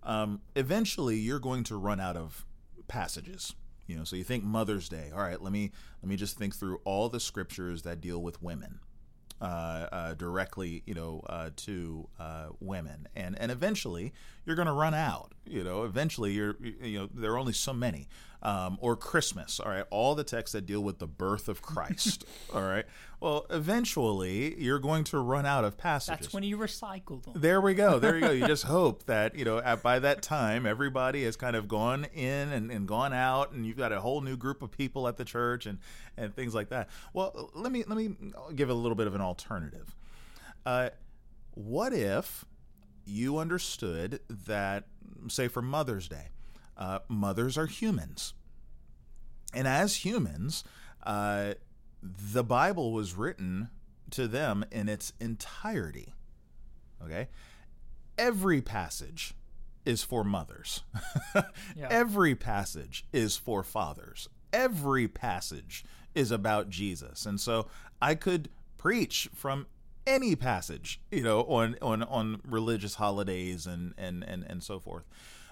um, 0.02 0.42
eventually 0.56 1.18
you're 1.18 1.40
going 1.40 1.64
to 1.66 1.76
run 1.76 2.00
out 2.00 2.16
of 2.16 2.46
passages 2.88 3.54
you 3.90 3.98
know, 3.98 4.04
so 4.04 4.16
you 4.16 4.24
think 4.24 4.44
Mother's 4.44 4.88
Day. 4.88 5.12
All 5.14 5.20
right, 5.20 5.42
let 5.42 5.52
me 5.52 5.72
let 6.02 6.10
me 6.10 6.16
just 6.16 6.38
think 6.38 6.56
through 6.56 6.80
all 6.86 7.10
the 7.10 7.20
scriptures 7.20 7.82
that 7.82 8.00
deal 8.00 8.22
with 8.22 8.42
women. 8.42 8.80
Uh, 9.42 9.88
uh, 9.94 10.14
directly, 10.16 10.84
you 10.86 10.94
know, 10.94 11.22
uh, 11.28 11.50
to 11.56 12.10
uh, 12.20 12.48
women, 12.60 13.08
and 13.16 13.40
and 13.40 13.54
eventually 13.54 14.12
you're 14.46 14.58
going 14.58 14.66
to 14.68 14.74
run 14.74 14.94
out. 14.94 15.34
You 15.46 15.64
know, 15.64 15.86
eventually 15.86 16.34
you're, 16.34 16.58
you 16.60 17.00
know, 17.00 17.10
there 17.14 17.32
are 17.32 17.38
only 17.38 17.54
so 17.54 17.72
many 17.72 18.10
um, 18.42 18.78
or 18.82 18.96
Christmas. 18.96 19.60
All 19.60 19.70
right, 19.70 19.86
all 19.90 20.16
the 20.16 20.24
texts 20.24 20.54
that 20.54 20.66
deal 20.66 20.82
with 20.82 21.00
the 21.00 21.08
birth 21.08 21.48
of 21.50 21.62
Christ. 21.62 22.26
all 22.54 22.62
right. 22.62 22.86
Well, 23.20 23.46
eventually 23.50 24.58
you're 24.62 24.80
going 24.80 25.04
to 25.06 25.20
run 25.20 25.46
out 25.46 25.66
of 25.66 25.78
passages. 25.78 26.28
That's 26.28 26.34
when 26.34 26.44
you 26.44 26.58
recycle 26.58 27.22
them. 27.22 27.34
There 27.36 27.60
we 27.60 27.74
go. 27.74 28.00
There 28.00 28.16
you 28.16 28.22
go. 28.22 28.32
You 28.32 28.48
just 28.48 28.64
hope 28.66 29.06
that 29.06 29.36
you 29.36 29.44
know 29.44 29.58
at, 29.60 29.84
by 29.84 30.00
that 30.00 30.22
time 30.22 30.66
everybody 30.66 31.24
has 31.26 31.36
kind 31.36 31.56
of 31.56 31.68
gone 31.68 32.06
in 32.14 32.50
and, 32.50 32.72
and 32.72 32.88
gone 32.88 33.14
out, 33.14 33.52
and 33.52 33.66
you've 33.66 33.78
got 33.78 33.92
a 33.92 34.00
whole 34.00 34.22
new 34.22 34.38
group 34.38 34.62
of 34.62 34.72
people 34.72 35.08
at 35.08 35.18
the 35.18 35.26
church 35.26 35.66
and 35.66 35.80
and 36.18 36.36
things 36.36 36.56
like 36.56 36.70
that. 36.70 36.90
Well, 37.14 37.52
let 37.54 37.72
me 37.72 37.84
let 37.88 37.98
me 37.98 38.16
give 38.56 38.70
a 38.70 38.74
little 38.74 38.96
bit 38.96 39.08
of 39.08 39.16
an 39.16 39.22
alternative. 39.22 39.96
Uh, 40.66 40.90
what 41.56 41.94
if 41.94 42.46
you 43.06 43.38
understood 43.38 44.20
that, 44.46 44.86
say, 45.28 45.48
for 45.48 45.62
Mother's 45.62 46.08
Day, 46.08 46.28
uh, 46.80 47.00
mothers 47.08 47.58
are 47.58 47.68
humans. 47.68 48.34
And 49.54 49.68
as 49.68 50.06
humans, 50.06 50.64
uh, 51.04 51.54
the 52.02 52.44
Bible 52.44 52.94
was 52.94 53.16
written 53.16 53.70
to 54.12 54.28
them 54.28 54.66
in 54.72 54.90
its 54.90 55.14
entirety. 55.20 56.14
Okay? 57.04 57.28
Every 58.18 58.62
passage 58.62 59.36
is 59.86 60.04
for 60.04 60.24
mothers, 60.24 60.84
yeah. 61.76 61.88
every 61.90 62.36
passage 62.36 63.06
is 63.14 63.38
for 63.38 63.64
fathers, 63.64 64.28
every 64.52 65.08
passage 65.08 65.86
is 66.14 66.32
about 66.32 66.70
Jesus. 66.70 67.26
And 67.26 67.40
so 67.40 67.68
I 68.02 68.16
could 68.16 68.50
preach 68.78 69.30
from 69.34 69.68
any 70.06 70.36
passage, 70.36 71.02
you 71.12 71.24
know, 71.24 71.42
on 71.44 71.78
on 71.82 72.04
on 72.04 72.42
religious 72.46 72.96
holidays 72.96 73.66
and 73.66 73.94
and 73.98 74.24
and 74.24 74.44
and 74.44 74.62
so 74.62 74.80
forth. 74.80 75.06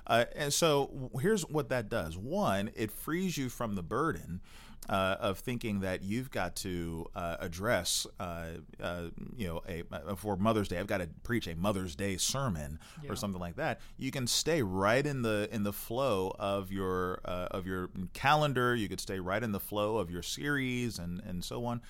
Uh, 0.08 0.26
and 0.36 0.54
so 0.54 1.12
here's 1.22 1.44
what 1.44 1.70
that 1.70 1.90
does. 1.90 2.18
One, 2.18 2.72
it 2.76 2.92
frees 2.92 3.38
you 3.38 3.50
from 3.50 3.76
the 3.76 3.84
burden 3.84 4.42
uh, 4.90 5.18
of 5.20 5.40
thinking 5.40 5.82
that 5.82 6.02
you've 6.02 6.32
got 6.32 6.56
to 6.56 7.06
uh, 7.16 7.38
address, 7.40 8.08
uh, 8.20 8.46
uh, 8.82 9.04
you 9.36 9.48
know, 9.48 9.62
a, 9.68 9.84
uh, 9.92 10.16
for 10.16 10.38
Mother's 10.38 10.70
Day, 10.70 10.80
I've 10.80 10.88
got 10.88 11.00
to 11.00 11.10
preach 11.24 11.48
a 11.48 11.56
Mother's 11.56 11.96
Day 11.96 12.16
sermon 12.18 12.80
yeah. 13.04 13.12
or 13.12 13.16
something 13.16 13.42
like 13.42 13.58
that. 13.58 13.82
You 13.98 14.12
can 14.12 14.28
stay 14.28 14.62
right 14.62 15.06
in 15.06 15.24
the 15.24 15.50
in 15.52 15.64
the 15.64 15.74
flow 15.74 16.34
of 16.40 16.72
your 16.72 17.16
of 17.26 17.68
your 17.68 17.90
calendar. 18.14 18.76
You 18.76 18.88
could 18.88 19.02
stay 19.02 19.20
right 19.20 19.44
in 19.44 19.52
the 19.52 19.60
flow 19.60 19.98
of 19.98 20.10
your 20.10 20.24
series 20.24 21.00
and 21.00 21.22
and 21.28 21.44
so 21.44 21.66
on 21.66 21.82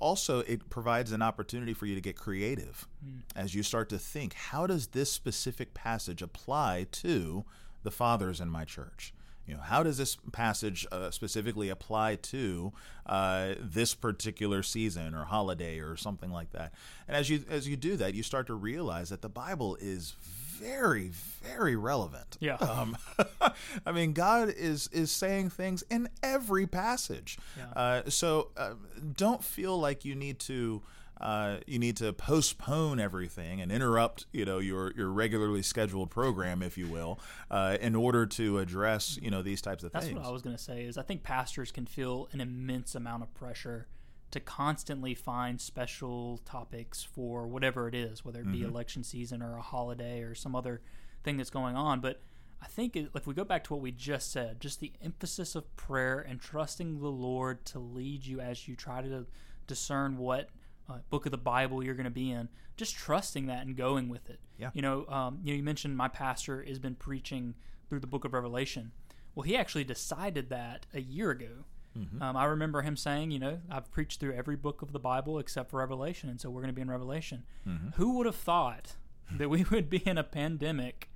also 0.00 0.40
it 0.40 0.68
provides 0.70 1.12
an 1.12 1.22
opportunity 1.22 1.72
for 1.72 1.86
you 1.86 1.94
to 1.94 2.00
get 2.00 2.16
creative 2.16 2.88
mm. 3.06 3.20
as 3.36 3.54
you 3.54 3.62
start 3.62 3.88
to 3.88 3.98
think 3.98 4.34
how 4.34 4.66
does 4.66 4.88
this 4.88 5.12
specific 5.12 5.74
passage 5.74 6.22
apply 6.22 6.86
to 6.90 7.44
the 7.82 7.90
fathers 7.90 8.40
in 8.40 8.48
my 8.48 8.64
church 8.64 9.12
you 9.46 9.54
know 9.54 9.60
how 9.60 9.82
does 9.82 9.98
this 9.98 10.16
passage 10.32 10.86
uh, 10.92 11.10
specifically 11.10 11.68
apply 11.68 12.16
to 12.16 12.72
uh, 13.06 13.54
this 13.60 13.94
particular 13.94 14.62
season 14.62 15.14
or 15.14 15.24
holiday 15.24 15.78
or 15.78 15.96
something 15.96 16.30
like 16.30 16.50
that 16.52 16.72
and 17.06 17.16
as 17.16 17.28
you 17.28 17.44
as 17.48 17.68
you 17.68 17.76
do 17.76 17.96
that 17.96 18.14
you 18.14 18.22
start 18.22 18.46
to 18.46 18.54
realize 18.54 19.10
that 19.10 19.22
the 19.22 19.28
bible 19.28 19.76
is 19.80 20.14
very, 20.60 21.10
very 21.42 21.76
relevant. 21.76 22.36
Yeah. 22.40 22.56
Um, 22.70 22.96
I 23.86 23.90
mean, 23.92 24.12
God 24.12 24.48
is 24.48 24.88
is 24.92 25.10
saying 25.10 25.50
things 25.50 25.82
in 25.90 26.08
every 26.22 26.66
passage. 26.66 27.36
Yeah. 27.56 27.64
Uh, 27.74 28.02
so 28.08 28.50
uh, 28.56 28.74
don't 29.16 29.42
feel 29.42 29.78
like 29.78 30.04
you 30.04 30.14
need 30.14 30.38
to. 30.40 30.82
Uh, 31.20 31.58
you 31.66 31.78
need 31.78 31.98
to 31.98 32.14
postpone 32.14 32.98
everything 32.98 33.60
and 33.60 33.70
interrupt, 33.70 34.24
you 34.32 34.46
know, 34.46 34.58
your 34.58 34.92
your 34.96 35.08
regularly 35.10 35.60
scheduled 35.62 36.10
program, 36.10 36.62
if 36.62 36.78
you 36.78 36.86
will, 36.86 37.18
uh, 37.50 37.76
in 37.80 37.94
order 37.94 38.24
to 38.24 38.58
address, 38.58 39.18
you 39.20 39.30
know, 39.30 39.42
these 39.42 39.60
types 39.60 39.84
of 39.84 39.92
That's 39.92 40.06
things. 40.06 40.16
That's 40.16 40.24
what 40.24 40.30
I 40.30 40.32
was 40.32 40.40
going 40.40 40.56
to 40.56 40.62
say. 40.62 40.84
Is 40.84 40.96
I 40.96 41.02
think 41.02 41.22
pastors 41.22 41.72
can 41.72 41.84
feel 41.84 42.28
an 42.32 42.40
immense 42.40 42.94
amount 42.94 43.22
of 43.22 43.34
pressure 43.34 43.88
to 44.30 44.40
constantly 44.40 45.14
find 45.14 45.60
special 45.60 46.40
topics 46.44 47.02
for 47.02 47.48
whatever 47.48 47.88
it 47.88 47.94
is, 47.94 48.24
whether 48.24 48.40
it 48.40 48.52
be 48.52 48.58
mm-hmm. 48.58 48.70
election 48.70 49.02
season 49.02 49.42
or 49.42 49.56
a 49.56 49.62
holiday 49.62 50.22
or 50.22 50.34
some 50.34 50.54
other 50.54 50.80
thing 51.24 51.36
that's 51.36 51.50
going 51.50 51.76
on. 51.76 52.00
But 52.00 52.20
I 52.62 52.66
think 52.66 52.94
it, 52.96 53.10
if 53.14 53.26
we 53.26 53.34
go 53.34 53.44
back 53.44 53.64
to 53.64 53.72
what 53.72 53.82
we 53.82 53.90
just 53.90 54.30
said, 54.30 54.60
just 54.60 54.80
the 54.80 54.92
emphasis 55.02 55.54
of 55.54 55.74
prayer 55.76 56.20
and 56.20 56.40
trusting 56.40 57.00
the 57.00 57.08
Lord 57.08 57.64
to 57.66 57.78
lead 57.78 58.24
you 58.24 58.40
as 58.40 58.68
you 58.68 58.76
try 58.76 59.02
to 59.02 59.26
discern 59.66 60.16
what 60.16 60.50
uh, 60.88 60.98
book 61.08 61.26
of 61.26 61.32
the 61.32 61.38
Bible 61.38 61.82
you're 61.82 61.94
going 61.94 62.04
to 62.04 62.10
be 62.10 62.30
in, 62.30 62.48
just 62.76 62.96
trusting 62.96 63.46
that 63.46 63.66
and 63.66 63.76
going 63.76 64.08
with 64.08 64.28
it. 64.28 64.40
Yeah. 64.58 64.70
You 64.74 64.82
know, 64.82 65.06
um, 65.08 65.40
you 65.42 65.52
know, 65.52 65.56
you 65.56 65.62
mentioned 65.62 65.96
my 65.96 66.08
pastor 66.08 66.62
has 66.62 66.78
been 66.78 66.94
preaching 66.94 67.54
through 67.88 68.00
the 68.00 68.06
book 68.06 68.24
of 68.24 68.32
Revelation. 68.32 68.92
Well, 69.34 69.44
he 69.44 69.56
actually 69.56 69.84
decided 69.84 70.50
that 70.50 70.86
a 70.94 71.00
year 71.00 71.30
ago. 71.30 71.64
Mm-hmm. 71.98 72.22
Um, 72.22 72.36
I 72.36 72.44
remember 72.44 72.82
him 72.82 72.96
saying, 72.96 73.30
you 73.32 73.38
know, 73.38 73.58
I've 73.70 73.90
preached 73.90 74.20
through 74.20 74.34
every 74.34 74.56
book 74.56 74.80
of 74.82 74.92
the 74.92 75.00
Bible 75.00 75.38
except 75.38 75.70
for 75.70 75.78
Revelation, 75.78 76.28
and 76.28 76.40
so 76.40 76.48
we're 76.50 76.60
going 76.62 76.72
to 76.72 76.74
be 76.74 76.82
in 76.82 76.90
Revelation. 76.90 77.44
Mm-hmm. 77.66 77.88
Who 77.96 78.16
would 78.16 78.26
have 78.26 78.36
thought 78.36 78.96
that 79.36 79.50
we 79.50 79.64
would 79.70 79.90
be 79.90 79.98
in 79.98 80.16
a 80.18 80.24
pandemic 80.24 81.10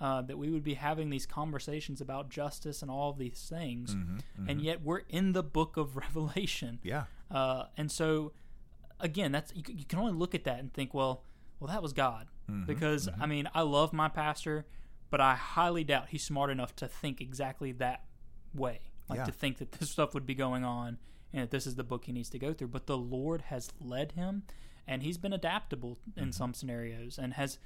uh, 0.00 0.20
that 0.22 0.36
we 0.36 0.50
would 0.50 0.62
be 0.64 0.74
having 0.74 1.08
these 1.08 1.24
conversations 1.24 2.00
about 2.02 2.28
justice 2.28 2.82
and 2.82 2.90
all 2.90 3.10
of 3.10 3.18
these 3.18 3.46
things, 3.48 3.94
Mm-hmm, 3.94 4.48
and 4.48 4.60
yet 4.60 4.82
we're 4.82 5.02
in 5.08 5.32
the 5.32 5.42
book 5.42 5.76
of 5.76 5.96
Revelation. 5.96 6.80
Yeah. 6.82 7.04
Uh, 7.30 7.64
and 7.78 7.90
so, 7.90 8.32
again, 9.00 9.32
that's 9.32 9.52
you, 9.54 9.62
you 9.68 9.84
can 9.86 9.98
only 9.98 10.12
look 10.12 10.34
at 10.34 10.44
that 10.44 10.58
and 10.58 10.72
think, 10.72 10.92
well, 10.92 11.22
well, 11.60 11.68
that 11.72 11.82
was 11.82 11.92
God, 11.92 12.26
Mm-hmm, 12.50 12.66
because 12.66 13.08
I 13.18 13.26
mean, 13.26 13.48
I 13.54 13.62
love 13.62 13.92
my 13.92 14.08
pastor, 14.08 14.66
but 15.10 15.20
I 15.20 15.34
highly 15.34 15.82
doubt 15.82 16.08
he's 16.10 16.22
smart 16.22 16.50
enough 16.50 16.76
to 16.76 16.86
think 16.88 17.20
exactly 17.22 17.72
that 17.72 18.04
way, 18.54 18.80
like 19.08 19.18
Yeah. 19.18 19.24
to 19.24 19.32
think 19.32 19.58
that 19.58 19.72
this 19.72 19.90
stuff 19.90 20.14
would 20.14 20.26
be 20.26 20.34
going 20.34 20.64
on 20.64 20.98
and 21.32 21.42
that 21.42 21.50
this 21.50 21.66
is 21.66 21.74
the 21.76 21.84
book 21.84 22.04
he 22.04 22.12
needs 22.12 22.30
to 22.30 22.38
go 22.38 22.52
through. 22.52 22.68
But 22.68 22.86
the 22.86 22.96
Lord 22.98 23.42
has 23.42 23.70
led 23.80 24.12
him, 24.12 24.44
and 24.86 25.02
he's 25.02 25.18
been 25.18 25.32
adaptable 25.32 25.98
Mm-hmm. 26.10 26.20
in 26.20 26.32
some 26.32 26.54
scenarios, 26.54 27.18
and 27.18 27.34
has 27.34 27.58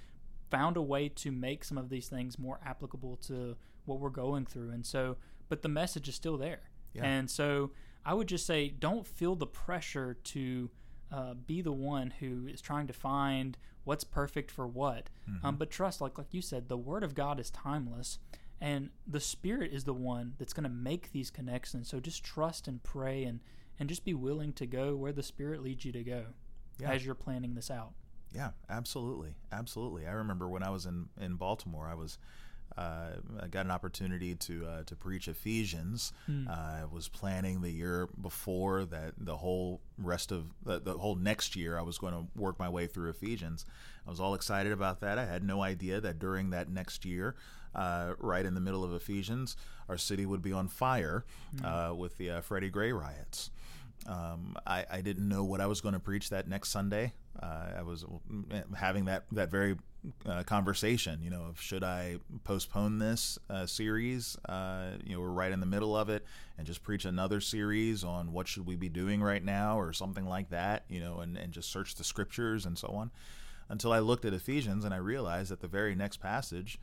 found 0.50 0.76
a 0.76 0.83
way 0.83 1.09
to 1.09 1.31
make 1.31 1.62
some 1.64 1.79
of 1.79 1.88
these 1.88 2.09
things 2.09 2.38
more 2.38 2.59
applicable 2.64 3.16
to 3.16 3.57
what 3.85 4.00
we're 4.00 4.11
going 4.11 4.44
through. 4.46 4.70
And 4.70 4.85
so, 4.85 5.16
but 5.48 5.62
the 5.62 5.68
message 5.68 6.09
is 6.09 6.14
still 6.14 6.37
there. 6.37 6.61
Yeah. 6.92 7.05
And 7.05 7.31
so, 7.31 7.70
I 8.05 8.14
would 8.14 8.26
just 8.29 8.46
say, 8.46 8.68
don't 8.68 9.07
feel 9.07 9.37
the 9.37 9.46
pressure 9.46 10.14
to 10.14 10.70
uh, 11.12 11.35
be 11.35 11.61
the 11.61 11.72
one 11.72 12.11
who 12.18 12.46
is 12.48 12.61
trying 12.61 12.87
to 12.87 12.92
find 12.92 13.57
what's 13.85 14.05
perfect 14.05 14.50
for 14.50 14.66
what. 14.66 15.11
Um, 15.44 15.57
but 15.57 15.70
trust, 15.70 16.00
like 16.00 16.16
like 16.18 16.33
you 16.33 16.40
said, 16.42 16.68
the 16.68 16.76
Word 16.76 17.05
of 17.05 17.14
God 17.14 17.38
is 17.38 17.50
timeless, 17.50 18.18
and 18.61 18.90
the 19.07 19.20
Spirit 19.20 19.73
is 19.73 19.85
the 19.85 19.94
one 19.94 20.35
that's 20.38 20.53
going 20.53 20.64
to 20.64 20.70
make 20.70 21.12
these 21.12 21.31
connections. 21.31 21.88
So 21.88 22.01
just 22.01 22.23
trust 22.25 22.68
and 22.68 22.83
pray, 22.83 23.25
and 23.25 23.40
and 23.79 23.88
just 23.88 24.05
be 24.05 24.14
willing 24.14 24.53
to 24.55 24.66
go 24.66 24.94
where 24.96 25.12
the 25.12 25.23
Spirit 25.23 25.62
leads 25.62 25.85
you 25.85 25.92
to 25.92 26.05
go 26.05 26.25
Yeah. 26.79 26.90
as 26.92 27.05
you're 27.05 27.14
planning 27.14 27.55
this 27.55 27.70
out. 27.70 27.92
Yeah, 28.35 28.51
absolutely, 28.68 29.35
absolutely. 29.51 30.07
I 30.07 30.12
remember 30.12 30.49
when 30.49 30.62
I 30.62 30.70
was 30.70 30.87
in 30.87 31.09
in 31.20 31.35
Baltimore, 31.37 31.88
I 31.88 31.94
was 31.94 32.18
uh, 32.79 33.16
I 33.40 33.49
got 33.49 33.64
an 33.66 33.73
opportunity 33.73 34.37
to 34.37 34.64
uh, 34.66 34.83
to 34.85 34.94
preach 34.94 35.27
Ephesians. 35.27 36.12
Uh, 36.29 36.53
I 36.53 36.85
was 36.88 37.09
planning 37.09 37.62
the 37.62 37.70
year 37.70 38.09
before 38.20 38.85
that 38.85 39.14
the 39.18 39.37
whole 39.38 39.81
rest 39.99 40.31
of 40.31 40.53
the, 40.64 40.79
the 40.79 40.96
whole 40.99 41.16
next 41.16 41.57
year 41.57 41.77
I 41.77 41.83
was 41.83 41.99
going 41.99 42.12
to 42.14 42.27
work 42.40 42.61
my 42.61 42.68
way 42.68 42.87
through 42.87 43.11
Ephesians. 43.11 43.66
I 44.07 44.11
was 44.11 44.20
all 44.20 44.35
excited 44.35 44.70
about 44.70 45.01
that. 45.01 45.18
I 45.18 45.25
had 45.25 45.42
no 45.42 45.62
idea 45.62 46.01
that 46.01 46.20
during 46.20 46.51
that 46.51 46.68
next 46.70 47.05
year, 47.05 47.35
uh, 47.74 48.14
right 48.18 48.44
in 48.44 48.54
the 48.54 48.61
middle 48.61 48.85
of 48.85 48.92
Ephesians, 48.92 49.56
our 49.88 49.98
city 49.98 50.26
would 50.26 50.42
be 50.42 50.52
on 50.52 50.68
fire 50.68 51.24
uh, 51.64 51.92
with 51.94 52.16
the 52.18 52.30
uh, 52.30 52.40
Freddie 52.40 52.70
Gray 52.70 52.92
riots. 52.92 53.50
Um, 54.06 54.56
I, 54.66 54.87
I 54.90 55.00
didn't 55.02 55.28
know 55.28 55.44
what 55.44 55.61
I 55.61 55.66
was 55.66 55.80
going 55.80 55.94
to 55.94 56.00
preach 56.00 56.30
that 56.30 56.48
next 56.48 56.70
Sunday. 56.70 57.12
Uh, 57.40 57.66
I 57.78 57.83
was 57.83 58.04
mm, 58.04 58.74
having 58.74 59.04
that 59.06 59.24
that 59.33 59.50
very 59.50 59.76
uh, 60.26 60.42
conversation, 60.44 61.20
you 61.22 61.30
know, 61.30 61.42
of 61.42 61.61
should 61.61 61.85
I 61.85 62.16
postpone 62.44 62.98
this 62.98 63.38
uh, 63.50 63.66
series? 63.66 64.38
Uh, 64.48 64.92
you 65.04 65.14
know, 65.14 65.20
we're 65.20 65.28
right 65.28 65.52
in 65.52 65.61
the 65.61 65.66
middle 65.66 65.96
of 65.96 66.09
it, 66.09 66.24
and 66.56 66.66
just 66.66 66.83
preach 66.83 67.04
another 67.04 67.40
series 67.40 68.02
on 68.02 68.33
what 68.33 68.48
should 68.48 68.66
we 68.66 68.76
be 68.76 68.88
doing 68.88 69.22
right 69.22 69.44
now, 69.44 69.78
or 69.78 69.92
something 69.92 70.26
like 70.26 70.50
that, 70.50 70.85
you 70.88 71.00
know, 71.00 71.20
and, 71.20 71.37
and 71.37 71.52
just 71.52 71.70
search 71.70 71.94
the 71.96 72.04
scriptures 72.04 72.64
and 72.66 72.78
so 72.78 72.88
on. 72.88 73.11
Until 73.68 73.92
I 73.92 74.00
looked 74.00 74.24
at 74.24 74.33
Ephesians 74.33 74.85
and 74.85 74.92
I 74.92 74.96
realized 74.96 75.50
that 75.50 75.61
the 75.61 75.68
very 75.68 75.94
next 75.94 76.16
passage 76.16 76.78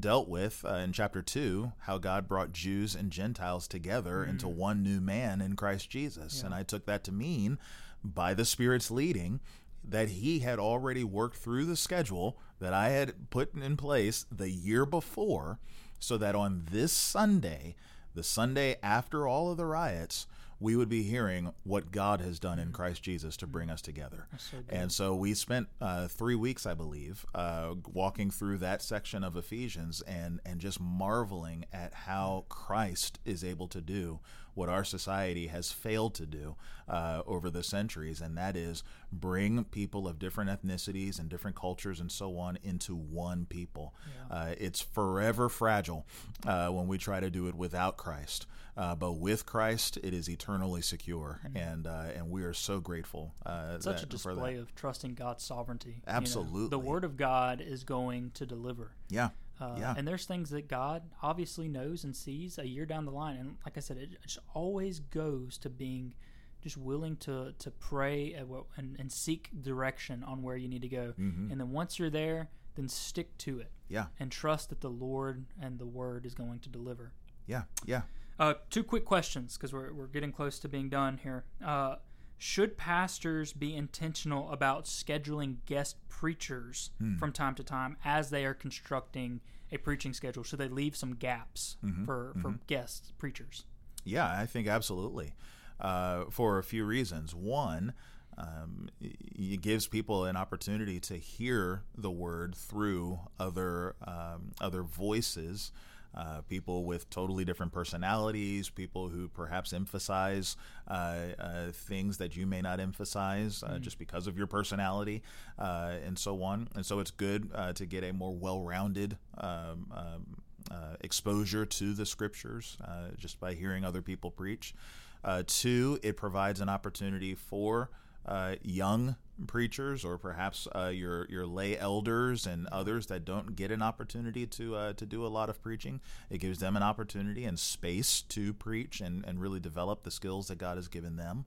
dealt 0.00 0.28
with 0.28 0.64
uh, 0.64 0.74
in 0.74 0.92
chapter 0.92 1.22
2 1.22 1.72
how 1.80 1.98
God 1.98 2.26
brought 2.28 2.52
Jews 2.52 2.94
and 2.94 3.10
Gentiles 3.10 3.68
together 3.68 4.24
into 4.24 4.48
one 4.48 4.82
new 4.82 5.00
man 5.00 5.40
in 5.40 5.56
Christ 5.56 5.90
Jesus. 5.90 6.42
And 6.42 6.54
I 6.54 6.62
took 6.62 6.86
that 6.86 7.04
to 7.04 7.12
mean, 7.12 7.58
by 8.02 8.34
the 8.34 8.44
Spirit's 8.44 8.90
leading, 8.90 9.40
that 9.82 10.08
He 10.08 10.40
had 10.40 10.58
already 10.58 11.04
worked 11.04 11.36
through 11.36 11.66
the 11.66 11.76
schedule 11.76 12.38
that 12.60 12.72
I 12.72 12.90
had 12.90 13.30
put 13.30 13.54
in 13.54 13.76
place 13.76 14.24
the 14.30 14.50
year 14.50 14.86
before, 14.86 15.58
so 15.98 16.16
that 16.18 16.34
on 16.34 16.66
this 16.70 16.92
Sunday, 16.92 17.74
the 18.14 18.22
Sunday 18.22 18.76
after 18.82 19.26
all 19.26 19.50
of 19.50 19.56
the 19.56 19.66
riots, 19.66 20.26
we 20.60 20.76
would 20.76 20.88
be 20.88 21.02
hearing 21.02 21.52
what 21.64 21.90
God 21.90 22.20
has 22.20 22.38
done 22.38 22.58
in 22.58 22.72
Christ 22.72 23.02
Jesus 23.02 23.36
to 23.38 23.46
bring 23.46 23.70
us 23.70 23.82
together. 23.82 24.26
so 24.38 24.56
and 24.68 24.92
so 24.92 25.14
we 25.14 25.34
spent 25.34 25.68
uh, 25.80 26.08
three 26.08 26.34
weeks, 26.34 26.66
I 26.66 26.74
believe, 26.74 27.26
uh, 27.34 27.74
walking 27.92 28.30
through 28.30 28.58
that 28.58 28.82
section 28.82 29.24
of 29.24 29.36
Ephesians 29.36 30.00
and, 30.02 30.40
and 30.44 30.60
just 30.60 30.80
marveling 30.80 31.64
at 31.72 31.94
how 31.94 32.44
Christ 32.48 33.18
is 33.24 33.44
able 33.44 33.68
to 33.68 33.80
do 33.80 34.20
what 34.54 34.68
our 34.68 34.84
society 34.84 35.48
has 35.48 35.70
failed 35.72 36.14
to 36.14 36.26
do 36.26 36.56
uh, 36.88 37.22
over 37.26 37.50
the 37.50 37.62
centuries, 37.62 38.20
and 38.20 38.36
that 38.36 38.56
is 38.56 38.82
bring 39.12 39.64
people 39.64 40.06
of 40.08 40.18
different 40.18 40.50
ethnicities 40.50 41.18
and 41.18 41.28
different 41.28 41.56
cultures 41.56 42.00
and 42.00 42.10
so 42.10 42.36
on 42.38 42.58
into 42.62 42.94
one 42.94 43.46
people. 43.46 43.94
Uh, 44.30 44.54
it's 44.58 44.80
forever 44.80 45.48
fragile 45.48 46.06
uh, 46.46 46.68
when 46.68 46.86
we 46.86 46.98
try 46.98 47.20
to 47.20 47.30
do 47.30 47.48
it 47.48 47.54
without 47.54 47.96
Christ. 47.96 48.46
Uh, 48.76 48.92
but 48.94 49.12
with 49.12 49.46
Christ, 49.46 49.98
it 50.02 50.12
is 50.12 50.28
eternally 50.28 50.82
secure, 50.82 51.40
and 51.54 51.86
uh, 51.86 52.06
and 52.16 52.28
we 52.28 52.42
are 52.42 52.52
so 52.52 52.80
grateful. 52.80 53.32
Uh, 53.46 53.78
Such 53.78 54.02
a 54.02 54.06
that- 54.06 54.20
for 54.20 54.34
that. 54.34 54.40
display 54.40 54.56
of 54.56 54.74
trusting 54.74 55.14
God's 55.14 55.44
sovereignty. 55.44 55.90
you 55.90 56.12
know. 56.12 56.12
Absolutely. 56.16 56.68
the 56.70 56.78
Word 56.80 57.04
of 57.04 57.16
God 57.16 57.60
is 57.60 57.84
going 57.84 58.32
to 58.34 58.44
deliver. 58.44 58.90
Yeah, 59.08 59.28
Uh, 59.60 59.76
yeah, 59.78 59.94
And 59.96 60.06
there's 60.06 60.24
things 60.26 60.50
that 60.50 60.68
God 60.68 61.02
obviously 61.22 61.68
knows 61.68 62.04
and 62.04 62.14
sees 62.14 62.58
a 62.58 62.66
year 62.66 62.86
down 62.86 63.04
the 63.04 63.12
line. 63.12 63.36
And 63.36 63.56
like 63.64 63.76
I 63.76 63.80
said, 63.80 63.96
it 63.98 64.10
just 64.22 64.38
always 64.52 64.98
goes 65.00 65.58
to 65.58 65.70
being 65.70 66.14
just 66.62 66.76
willing 66.76 67.16
to, 67.18 67.52
to 67.58 67.70
pray 67.70 68.32
and, 68.32 68.48
what- 68.48 68.64
and, 68.76 68.96
and 68.98 69.12
seek 69.12 69.50
direction 69.62 70.24
on 70.24 70.42
where 70.42 70.56
you 70.56 70.66
need 70.68 70.82
to 70.82 70.88
go. 70.88 71.12
Mm-hmm. 71.20 71.50
And 71.52 71.60
then 71.60 71.70
once 71.70 71.98
you're 71.98 72.10
there, 72.10 72.48
then 72.74 72.88
stick 72.88 73.36
to 73.38 73.60
it 73.60 73.70
yeah, 73.88 74.06
and 74.18 74.32
trust 74.32 74.70
that 74.70 74.80
the 74.80 74.88
Lord 74.90 75.44
and 75.60 75.78
the 75.78 75.86
Word 75.86 76.26
is 76.26 76.34
going 76.34 76.58
to 76.60 76.68
deliver. 76.68 77.12
yeah, 77.46 77.62
yeah. 77.84 78.02
Uh, 78.36 78.54
two 78.70 78.82
quick 78.82 79.04
questions 79.04 79.56
because 79.56 79.72
we're, 79.72 79.92
we're 79.92 80.08
getting 80.08 80.32
close 80.32 80.58
to 80.58 80.68
being 80.68 80.88
done 80.88 81.20
here. 81.22 81.44
Uh, 81.64 81.96
should 82.38 82.76
pastors 82.76 83.52
be 83.52 83.74
intentional 83.74 84.50
about 84.50 84.84
scheduling 84.84 85.56
guest 85.66 85.96
preachers 86.08 86.90
from 87.18 87.32
time 87.32 87.54
to 87.54 87.64
time 87.64 87.96
as 88.04 88.30
they 88.30 88.44
are 88.44 88.54
constructing 88.54 89.40
a 89.72 89.78
preaching 89.78 90.12
schedule? 90.12 90.42
Should 90.42 90.58
they 90.58 90.68
leave 90.68 90.96
some 90.96 91.14
gaps 91.14 91.76
for, 92.04 92.34
for 92.40 92.58
guest 92.66 93.12
preachers? 93.18 93.64
Yeah, 94.04 94.30
I 94.30 94.46
think 94.46 94.68
absolutely. 94.68 95.34
Uh, 95.80 96.26
for 96.30 96.58
a 96.58 96.62
few 96.62 96.84
reasons. 96.84 97.34
One, 97.34 97.94
um, 98.38 98.88
it 99.00 99.60
gives 99.60 99.86
people 99.86 100.24
an 100.24 100.36
opportunity 100.36 101.00
to 101.00 101.16
hear 101.16 101.82
the 101.96 102.10
word 102.10 102.54
through 102.54 103.20
other 103.38 103.96
um, 104.06 104.52
other 104.60 104.82
voices. 104.82 105.72
Uh, 106.16 106.40
people 106.48 106.84
with 106.84 107.08
totally 107.10 107.44
different 107.44 107.72
personalities, 107.72 108.70
people 108.70 109.08
who 109.08 109.28
perhaps 109.28 109.72
emphasize 109.72 110.56
uh, 110.88 111.16
uh, 111.38 111.72
things 111.72 112.18
that 112.18 112.36
you 112.36 112.46
may 112.46 112.60
not 112.60 112.78
emphasize 112.80 113.62
uh, 113.64 113.78
just 113.78 113.98
because 113.98 114.26
of 114.26 114.38
your 114.38 114.46
personality, 114.46 115.22
uh, 115.58 115.94
and 116.06 116.18
so 116.18 116.42
on. 116.42 116.68
And 116.74 116.86
so 116.86 117.00
it's 117.00 117.10
good 117.10 117.50
uh, 117.54 117.72
to 117.74 117.86
get 117.86 118.04
a 118.04 118.12
more 118.12 118.34
well-rounded 118.34 119.16
um, 119.38 119.92
um, 119.92 120.36
uh, 120.70 120.96
exposure 121.00 121.66
to 121.66 121.92
the 121.94 122.06
scriptures 122.06 122.78
uh, 122.82 123.08
just 123.16 123.40
by 123.40 123.54
hearing 123.54 123.84
other 123.84 124.02
people 124.02 124.30
preach. 124.30 124.74
Uh, 125.22 125.42
two, 125.46 125.98
it 126.02 126.16
provides 126.16 126.60
an 126.60 126.68
opportunity 126.68 127.34
for 127.34 127.90
uh, 128.26 128.56
young 128.62 129.16
preachers 129.46 130.04
or 130.04 130.16
perhaps 130.16 130.68
uh, 130.74 130.86
your 130.86 131.26
your 131.28 131.46
lay 131.46 131.76
elders 131.76 132.46
and 132.46 132.68
others 132.68 133.06
that 133.06 133.24
don't 133.24 133.56
get 133.56 133.70
an 133.70 133.82
opportunity 133.82 134.46
to 134.46 134.76
uh, 134.76 134.92
to 134.94 135.06
do 135.06 135.26
a 135.26 135.28
lot 135.28 135.48
of 135.48 135.62
preaching. 135.62 136.00
It 136.30 136.38
gives 136.38 136.58
them 136.58 136.76
an 136.76 136.82
opportunity 136.82 137.44
and 137.44 137.58
space 137.58 138.22
to 138.30 138.52
preach 138.54 139.00
and, 139.00 139.24
and 139.26 139.40
really 139.40 139.60
develop 139.60 140.02
the 140.02 140.10
skills 140.10 140.48
that 140.48 140.58
God 140.58 140.76
has 140.76 140.88
given 140.88 141.16
them. 141.16 141.44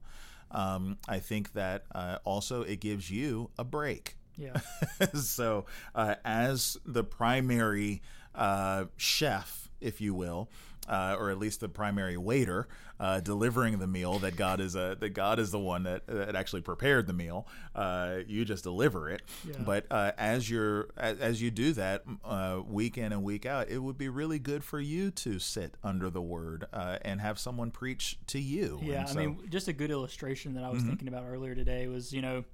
Um, 0.50 0.98
I 1.08 1.18
think 1.18 1.52
that 1.52 1.84
uh, 1.94 2.18
also 2.24 2.62
it 2.62 2.80
gives 2.80 3.10
you 3.10 3.50
a 3.58 3.64
break 3.64 4.16
Yeah. 4.38 4.60
so, 5.14 5.66
uh, 5.94 6.14
as 6.24 6.78
the 6.86 7.04
primary 7.04 8.02
uh, 8.34 8.84
chef, 8.96 9.68
if 9.80 10.00
you 10.00 10.14
will, 10.14 10.48
uh, 10.88 11.16
or 11.18 11.30
at 11.30 11.38
least 11.38 11.60
the 11.60 11.68
primary 11.68 12.16
waiter 12.16 12.66
uh, 12.98 13.20
delivering 13.20 13.78
the 13.78 13.86
meal 13.86 14.18
that 14.18 14.34
God 14.36 14.60
is 14.60 14.74
uh, 14.74 14.96
that 14.98 15.10
God 15.10 15.38
is 15.38 15.50
the 15.52 15.58
one 15.58 15.84
that, 15.84 16.06
that 16.06 16.34
actually 16.34 16.62
prepared 16.62 17.06
the 17.06 17.12
meal. 17.12 17.46
Uh, 17.74 18.18
you 18.26 18.44
just 18.44 18.64
deliver 18.64 19.08
it. 19.10 19.22
Yeah. 19.46 19.56
But 19.64 19.86
uh, 19.90 20.12
as 20.18 20.50
you're 20.50 20.88
as, 20.96 21.18
as 21.20 21.42
you 21.42 21.50
do 21.50 21.72
that 21.74 22.02
uh, 22.24 22.60
week 22.66 22.98
in 22.98 23.12
and 23.12 23.22
week 23.22 23.46
out, 23.46 23.68
it 23.68 23.78
would 23.78 23.98
be 23.98 24.08
really 24.08 24.38
good 24.38 24.64
for 24.64 24.80
you 24.80 25.10
to 25.12 25.38
sit 25.38 25.74
under 25.84 26.10
the 26.10 26.22
Word 26.22 26.64
uh, 26.72 26.98
and 27.02 27.20
have 27.20 27.38
someone 27.38 27.70
preach 27.70 28.18
to 28.28 28.40
you. 28.40 28.80
Yeah, 28.82 29.06
And 29.08 29.18
I 29.18 29.26
mean, 29.26 29.38
just 29.50 29.68
a 29.68 29.72
good 29.72 29.90
illustration 29.90 30.54
that 30.54 30.64
I 30.64 30.68
Mm-hmm. 30.68 30.74
was 30.74 30.82
thinking 30.84 31.08
about 31.08 31.24
earlier 31.26 31.54
today 31.54 31.86
was, 31.88 32.12
you 32.12 32.20
know, 32.22 32.44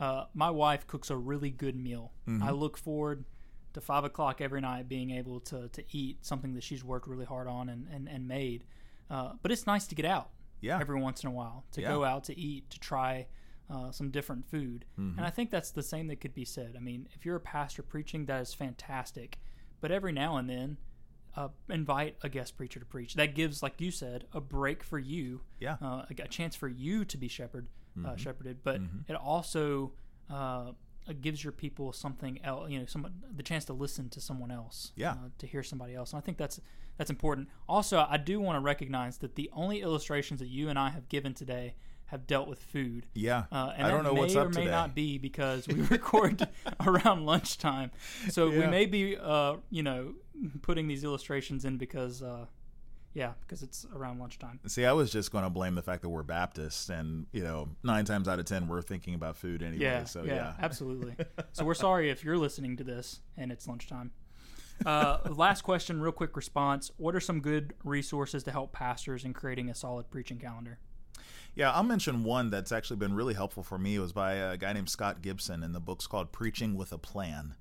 uh, 0.00 0.24
my 0.34 0.50
wife 0.50 0.86
cooks 0.86 1.10
a 1.10 1.16
really 1.16 1.50
good 1.50 1.76
meal. 1.76 2.12
Mm-hmm. 2.28 2.42
I 2.42 2.50
look 2.50 2.76
forward 2.76 3.24
to 3.74 3.80
five 3.80 4.04
o'clock 4.04 4.40
every 4.40 4.60
night 4.60 4.88
being 4.88 5.10
able 5.10 5.40
to, 5.40 5.68
to 5.68 5.82
eat 5.92 6.24
something 6.24 6.54
that 6.54 6.62
she's 6.62 6.82
worked 6.84 7.06
really 7.08 7.24
hard 7.24 7.46
on 7.48 7.68
and, 7.68 7.86
and, 7.92 8.08
and 8.08 8.26
made. 8.28 8.64
Uh, 9.10 9.32
but 9.42 9.50
it's 9.52 9.66
nice 9.66 9.86
to 9.86 9.94
get 9.94 10.04
out 10.06 10.30
Yeah. 10.60 10.78
every 10.80 11.00
once 11.00 11.22
in 11.22 11.28
a 11.28 11.32
while, 11.32 11.64
to 11.72 11.80
Yeah. 11.82 11.88
go 11.88 12.04
out 12.04 12.24
to 12.24 12.38
eat, 12.38 12.70
to 12.70 12.80
try 12.80 13.26
uh, 13.70 13.90
some 13.90 14.10
different 14.10 14.46
food. 14.50 14.84
Mm-hmm. 14.98 15.18
And 15.18 15.26
I 15.26 15.30
think 15.30 15.50
that's 15.50 15.70
the 15.70 15.82
same 15.82 16.06
that 16.08 16.20
could 16.20 16.34
be 16.34 16.44
said. 16.44 16.74
I 16.76 16.80
mean, 16.80 17.08
if 17.14 17.24
you're 17.24 17.36
a 17.36 17.40
pastor 17.40 17.82
preaching, 17.82 18.26
that 18.26 18.40
is 18.42 18.52
fantastic. 18.54 19.38
but 19.80 19.90
every 19.90 20.12
now 20.12 20.36
and 20.36 20.48
then, 20.48 20.76
uh, 21.36 21.48
invite 21.70 22.16
a 22.22 22.28
guest 22.28 22.56
preacher 22.56 22.78
to 22.78 22.86
preach. 22.86 23.14
That 23.14 23.34
gives, 23.34 23.62
like 23.62 23.80
you 23.80 23.90
said, 23.90 24.26
a 24.32 24.40
break 24.40 24.82
for 24.84 24.98
you. 24.98 25.40
Yeah. 25.58 25.76
Uh, 25.82 26.04
a, 26.10 26.22
a 26.22 26.28
chance 26.28 26.54
for 26.54 26.68
you 26.68 27.04
to 27.06 27.16
be 27.16 27.26
shepherd, 27.28 27.66
uh, 28.04 28.14
shepherded, 28.16 28.58
but 28.62 28.80
it 29.08 29.14
also 29.16 29.92
uh, 30.30 30.72
gives 31.20 31.42
your 31.42 31.52
people 31.52 31.92
something 31.92 32.42
else. 32.44 32.70
You 32.70 32.80
know, 32.80 32.86
some 32.86 33.06
the 33.34 33.42
chance 33.42 33.64
to 33.66 33.72
listen 33.72 34.08
to 34.10 34.20
someone 34.20 34.50
else. 34.50 34.92
Yeah. 34.96 35.12
Uh, 35.12 35.16
to 35.38 35.46
hear 35.46 35.62
somebody 35.62 35.94
else, 35.94 36.12
and 36.12 36.18
I 36.18 36.24
think 36.24 36.38
that's 36.38 36.60
that's 36.96 37.10
important. 37.10 37.48
Also, 37.68 38.06
I 38.08 38.16
do 38.16 38.40
want 38.40 38.56
to 38.56 38.60
recognize 38.60 39.18
that 39.18 39.34
the 39.34 39.50
only 39.52 39.80
illustrations 39.80 40.40
that 40.40 40.48
you 40.48 40.68
and 40.68 40.78
I 40.78 40.90
have 40.90 41.08
given 41.08 41.34
today 41.34 41.74
have 42.06 42.26
dealt 42.26 42.46
with 42.46 42.62
food. 42.62 43.06
Yeah. 43.14 43.44
Uh, 43.50 43.72
and 43.74 43.86
I 43.86 43.90
don't 43.90 44.04
know 44.04 44.12
may 44.12 44.20
what's 44.20 44.36
or 44.36 44.42
up 44.42 44.54
may 44.54 44.62
today. 44.64 44.70
not 44.70 44.94
be 44.94 45.16
because 45.16 45.66
we 45.66 45.80
record 45.90 46.46
around 46.86 47.24
lunchtime, 47.24 47.90
so 48.28 48.50
we 48.50 48.66
may 48.66 48.84
be, 48.84 49.16
uh, 49.16 49.56
you 49.70 49.82
know, 49.82 50.14
putting 50.60 50.88
these 50.88 51.04
illustrations 51.04 51.64
in 51.64 51.78
because, 51.78 52.22
uh, 52.22 52.44
yeah, 53.14 53.32
because 53.40 53.62
it's 53.62 53.86
around 53.94 54.18
lunchtime. 54.18 54.60
See, 54.66 54.86
I 54.86 54.92
was 54.92 55.10
just 55.10 55.32
going 55.32 55.44
to 55.44 55.50
blame 55.50 55.74
the 55.74 55.82
fact 55.82 56.02
that 56.02 56.08
we're 56.08 56.22
Baptists, 56.22 56.88
and 56.88 57.26
you 57.32 57.42
know, 57.42 57.68
nine 57.82 58.04
times 58.04 58.28
out 58.28 58.38
of 58.38 58.46
ten, 58.46 58.68
we're 58.68 58.82
thinking 58.82 59.14
about 59.14 59.36
food 59.36 59.62
anyway. 59.62 59.84
Yeah, 59.84 60.04
so 60.04 60.24
yeah, 60.24 60.34
yeah, 60.34 60.52
absolutely. 60.60 61.14
so 61.52 61.64
we're 61.64 61.74
sorry 61.74 62.10
if 62.10 62.24
you're 62.24 62.38
listening 62.38 62.76
to 62.78 62.84
this 62.84 63.20
and 63.36 63.52
it's 63.52 63.68
lunchtime. 63.68 64.12
Uh, 64.86 65.18
last 65.30 65.62
question, 65.62 66.00
real 66.00 66.12
quick 66.12 66.36
response. 66.36 66.90
What 66.96 67.14
are 67.14 67.20
some 67.20 67.40
good 67.40 67.74
resources 67.84 68.42
to 68.44 68.50
help 68.50 68.72
pastors 68.72 69.24
in 69.24 69.32
creating 69.32 69.68
a 69.68 69.74
solid 69.74 70.10
preaching 70.10 70.38
calendar? 70.38 70.78
Yeah, 71.54 71.70
I'll 71.70 71.82
mention 71.82 72.24
one 72.24 72.48
that's 72.48 72.72
actually 72.72 72.96
been 72.96 73.12
really 73.12 73.34
helpful 73.34 73.62
for 73.62 73.76
me. 73.76 73.96
It 73.96 73.98
was 73.98 74.12
by 74.12 74.34
a 74.34 74.56
guy 74.56 74.72
named 74.72 74.88
Scott 74.88 75.20
Gibson, 75.20 75.62
and 75.62 75.74
the 75.74 75.80
book's 75.80 76.06
called 76.06 76.32
Preaching 76.32 76.76
with 76.76 76.92
a 76.92 76.98
Plan. 76.98 77.56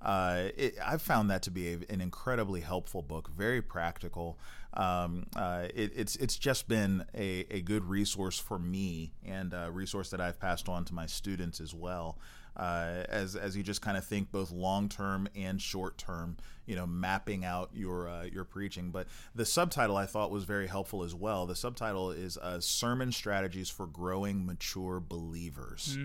Uh, 0.00 0.48
it, 0.56 0.76
I've 0.82 1.02
found 1.02 1.30
that 1.30 1.42
to 1.42 1.50
be 1.50 1.74
a, 1.74 1.78
an 1.90 2.00
incredibly 2.00 2.62
helpful 2.62 3.02
book, 3.02 3.30
very 3.36 3.60
practical. 3.60 4.38
Um, 4.76 5.26
uh, 5.36 5.68
it, 5.74 5.92
it's 5.94 6.16
it's 6.16 6.36
just 6.36 6.66
been 6.68 7.04
a, 7.14 7.46
a 7.50 7.60
good 7.60 7.84
resource 7.84 8.38
for 8.38 8.58
me, 8.58 9.12
and 9.24 9.52
a 9.52 9.70
resource 9.70 10.10
that 10.10 10.20
I've 10.20 10.40
passed 10.40 10.68
on 10.68 10.84
to 10.86 10.94
my 10.94 11.06
students 11.06 11.60
as 11.60 11.72
well. 11.74 12.18
Uh, 12.56 13.02
as 13.08 13.34
as 13.34 13.56
you 13.56 13.64
just 13.64 13.82
kind 13.82 13.96
of 13.96 14.04
think 14.04 14.30
both 14.30 14.52
long 14.52 14.88
term 14.88 15.28
and 15.34 15.60
short 15.60 15.98
term, 15.98 16.36
you 16.66 16.76
know, 16.76 16.86
mapping 16.86 17.44
out 17.44 17.70
your 17.72 18.08
uh, 18.08 18.24
your 18.24 18.44
preaching. 18.44 18.90
But 18.90 19.08
the 19.34 19.44
subtitle 19.44 19.96
I 19.96 20.06
thought 20.06 20.30
was 20.30 20.44
very 20.44 20.68
helpful 20.68 21.02
as 21.02 21.16
well. 21.16 21.46
The 21.46 21.56
subtitle 21.56 22.12
is 22.12 22.38
uh, 22.38 22.60
"Sermon 22.60 23.10
Strategies 23.10 23.68
for 23.70 23.86
Growing 23.86 24.46
Mature 24.46 25.00
Believers," 25.00 25.96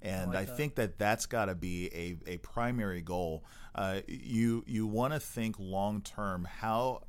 and 0.00 0.34
I, 0.34 0.46
think 0.46 0.76
that 0.76 0.98
that's 0.98 1.26
got 1.26 1.46
to 1.46 1.54
be 1.54 1.88
a, 1.94 2.16
a 2.30 2.36
primary 2.38 3.02
goal. 3.02 3.44
Uh, 3.78 4.00
you 4.08 4.64
you 4.66 4.88
want 4.88 5.12
to 5.12 5.20
think 5.20 5.54
long 5.60 6.00
term. 6.00 6.44
How 6.44 7.02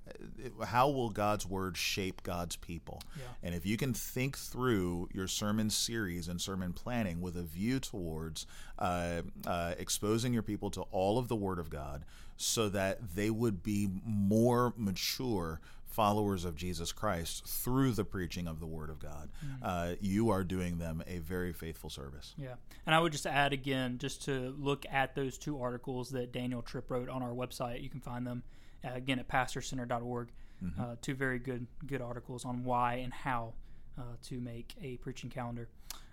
how 0.63 0.87
will 0.87 1.09
God's 1.09 1.43
word 1.47 1.75
shape 1.75 2.21
God's 2.21 2.57
people? 2.57 3.01
And 3.41 3.55
if 3.55 3.65
you 3.65 3.75
can 3.75 3.91
think 3.91 4.37
through 4.37 5.09
your 5.11 5.27
sermon 5.27 5.71
series 5.71 6.27
and 6.27 6.39
sermon 6.39 6.73
planning 6.73 7.21
with 7.21 7.35
a 7.35 7.41
view 7.41 7.79
towards 7.79 8.45
uh, 8.77 9.23
uh, 9.47 9.73
exposing 9.79 10.31
your 10.31 10.43
people 10.43 10.69
to 10.71 10.81
all 10.91 11.17
of 11.17 11.27
the 11.27 11.35
Word 11.35 11.57
of 11.57 11.71
God, 11.71 12.05
so 12.37 12.69
that 12.69 13.15
they 13.15 13.31
would 13.31 13.63
be 13.63 13.89
more 14.05 14.71
mature 14.77 15.61
followers 15.89 16.45
of 16.45 16.55
Jesus 16.55 16.91
Christ 16.91 17.45
through 17.45 17.91
the 17.91 18.05
preaching 18.05 18.47
of 18.47 18.59
the 18.59 18.65
Word 18.65 18.89
of 18.89 18.99
God, 18.99 19.29
uh, 19.61 19.93
you 19.99 20.29
are 20.29 20.43
doing 20.43 20.77
them 20.77 21.03
a 21.07 21.19
very 21.19 21.51
faithful 21.51 21.89
service. 21.89 22.35
Yeah. 22.37 22.55
And 22.85 22.95
I 22.95 22.99
would 22.99 23.11
just 23.11 23.25
add 23.25 23.53
again, 23.53 23.97
just 23.97 24.23
to 24.25 24.55
look 24.57 24.85
at 24.91 25.15
those 25.15 25.37
two 25.37 25.61
articles 25.61 26.09
that 26.11 26.31
Daniel 26.31 26.61
Tripp 26.61 26.89
wrote 26.89 27.09
on 27.09 27.21
our 27.21 27.33
website. 27.33 27.81
You 27.83 27.89
can 27.89 28.01
find 28.01 28.25
them 28.25 28.43
uh, 28.85 28.91
again 28.93 29.19
at 29.19 29.27
pastorcenter.org. 29.27 30.29
Uh, 30.77 30.95
two 31.01 31.15
very 31.15 31.39
good 31.39 31.65
good 31.87 32.01
articles 32.01 32.43
on 32.43 32.65
why 32.65 32.95
and 32.95 33.13
how 33.13 33.53
uh, 33.97 34.01
to 34.21 34.41
make 34.41 34.75
a 34.81 34.97
preaching 34.97 35.29
calendar. 35.29 35.69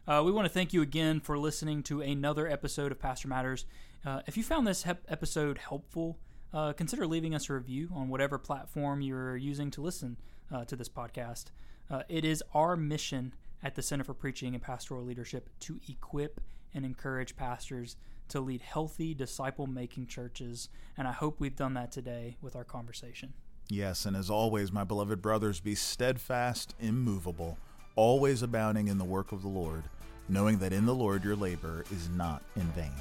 Uh, 0.06 0.22
we 0.24 0.30
want 0.30 0.46
to 0.46 0.52
thank 0.52 0.72
you 0.72 0.82
again 0.82 1.18
for 1.18 1.36
listening 1.36 1.82
to 1.82 2.00
another 2.00 2.46
episode 2.46 2.92
of 2.92 3.00
Pastor 3.00 3.26
Matters. 3.26 3.64
Uh, 4.04 4.20
if 4.28 4.36
you 4.36 4.44
found 4.44 4.64
this 4.64 4.84
hep- 4.84 5.02
episode 5.08 5.58
helpful, 5.58 6.16
uh, 6.52 6.72
consider 6.72 7.06
leaving 7.06 7.34
us 7.34 7.50
a 7.50 7.54
review 7.54 7.90
on 7.94 8.08
whatever 8.08 8.38
platform 8.38 9.00
you're 9.00 9.36
using 9.36 9.70
to 9.72 9.80
listen 9.80 10.16
uh, 10.52 10.64
to 10.64 10.76
this 10.76 10.88
podcast. 10.88 11.46
Uh, 11.90 12.02
it 12.08 12.24
is 12.24 12.42
our 12.54 12.76
mission 12.76 13.32
at 13.62 13.74
the 13.74 13.82
Center 13.82 14.04
for 14.04 14.14
Preaching 14.14 14.54
and 14.54 14.62
Pastoral 14.62 15.04
Leadership 15.04 15.48
to 15.60 15.80
equip 15.88 16.40
and 16.74 16.84
encourage 16.84 17.36
pastors 17.36 17.96
to 18.28 18.40
lead 18.40 18.60
healthy, 18.60 19.14
disciple 19.14 19.66
making 19.66 20.06
churches. 20.06 20.68
And 20.96 21.06
I 21.06 21.12
hope 21.12 21.40
we've 21.40 21.56
done 21.56 21.74
that 21.74 21.92
today 21.92 22.36
with 22.40 22.56
our 22.56 22.64
conversation. 22.64 23.32
Yes, 23.68 24.06
and 24.06 24.16
as 24.16 24.30
always, 24.30 24.70
my 24.70 24.84
beloved 24.84 25.20
brothers, 25.20 25.60
be 25.60 25.74
steadfast, 25.74 26.74
immovable, 26.80 27.58
always 27.96 28.42
abounding 28.42 28.88
in 28.88 28.98
the 28.98 29.04
work 29.04 29.32
of 29.32 29.42
the 29.42 29.48
Lord, 29.48 29.84
knowing 30.28 30.58
that 30.58 30.72
in 30.72 30.86
the 30.86 30.94
Lord 30.94 31.24
your 31.24 31.36
labor 31.36 31.84
is 31.90 32.08
not 32.10 32.42
in 32.54 32.66
vain. 32.72 32.92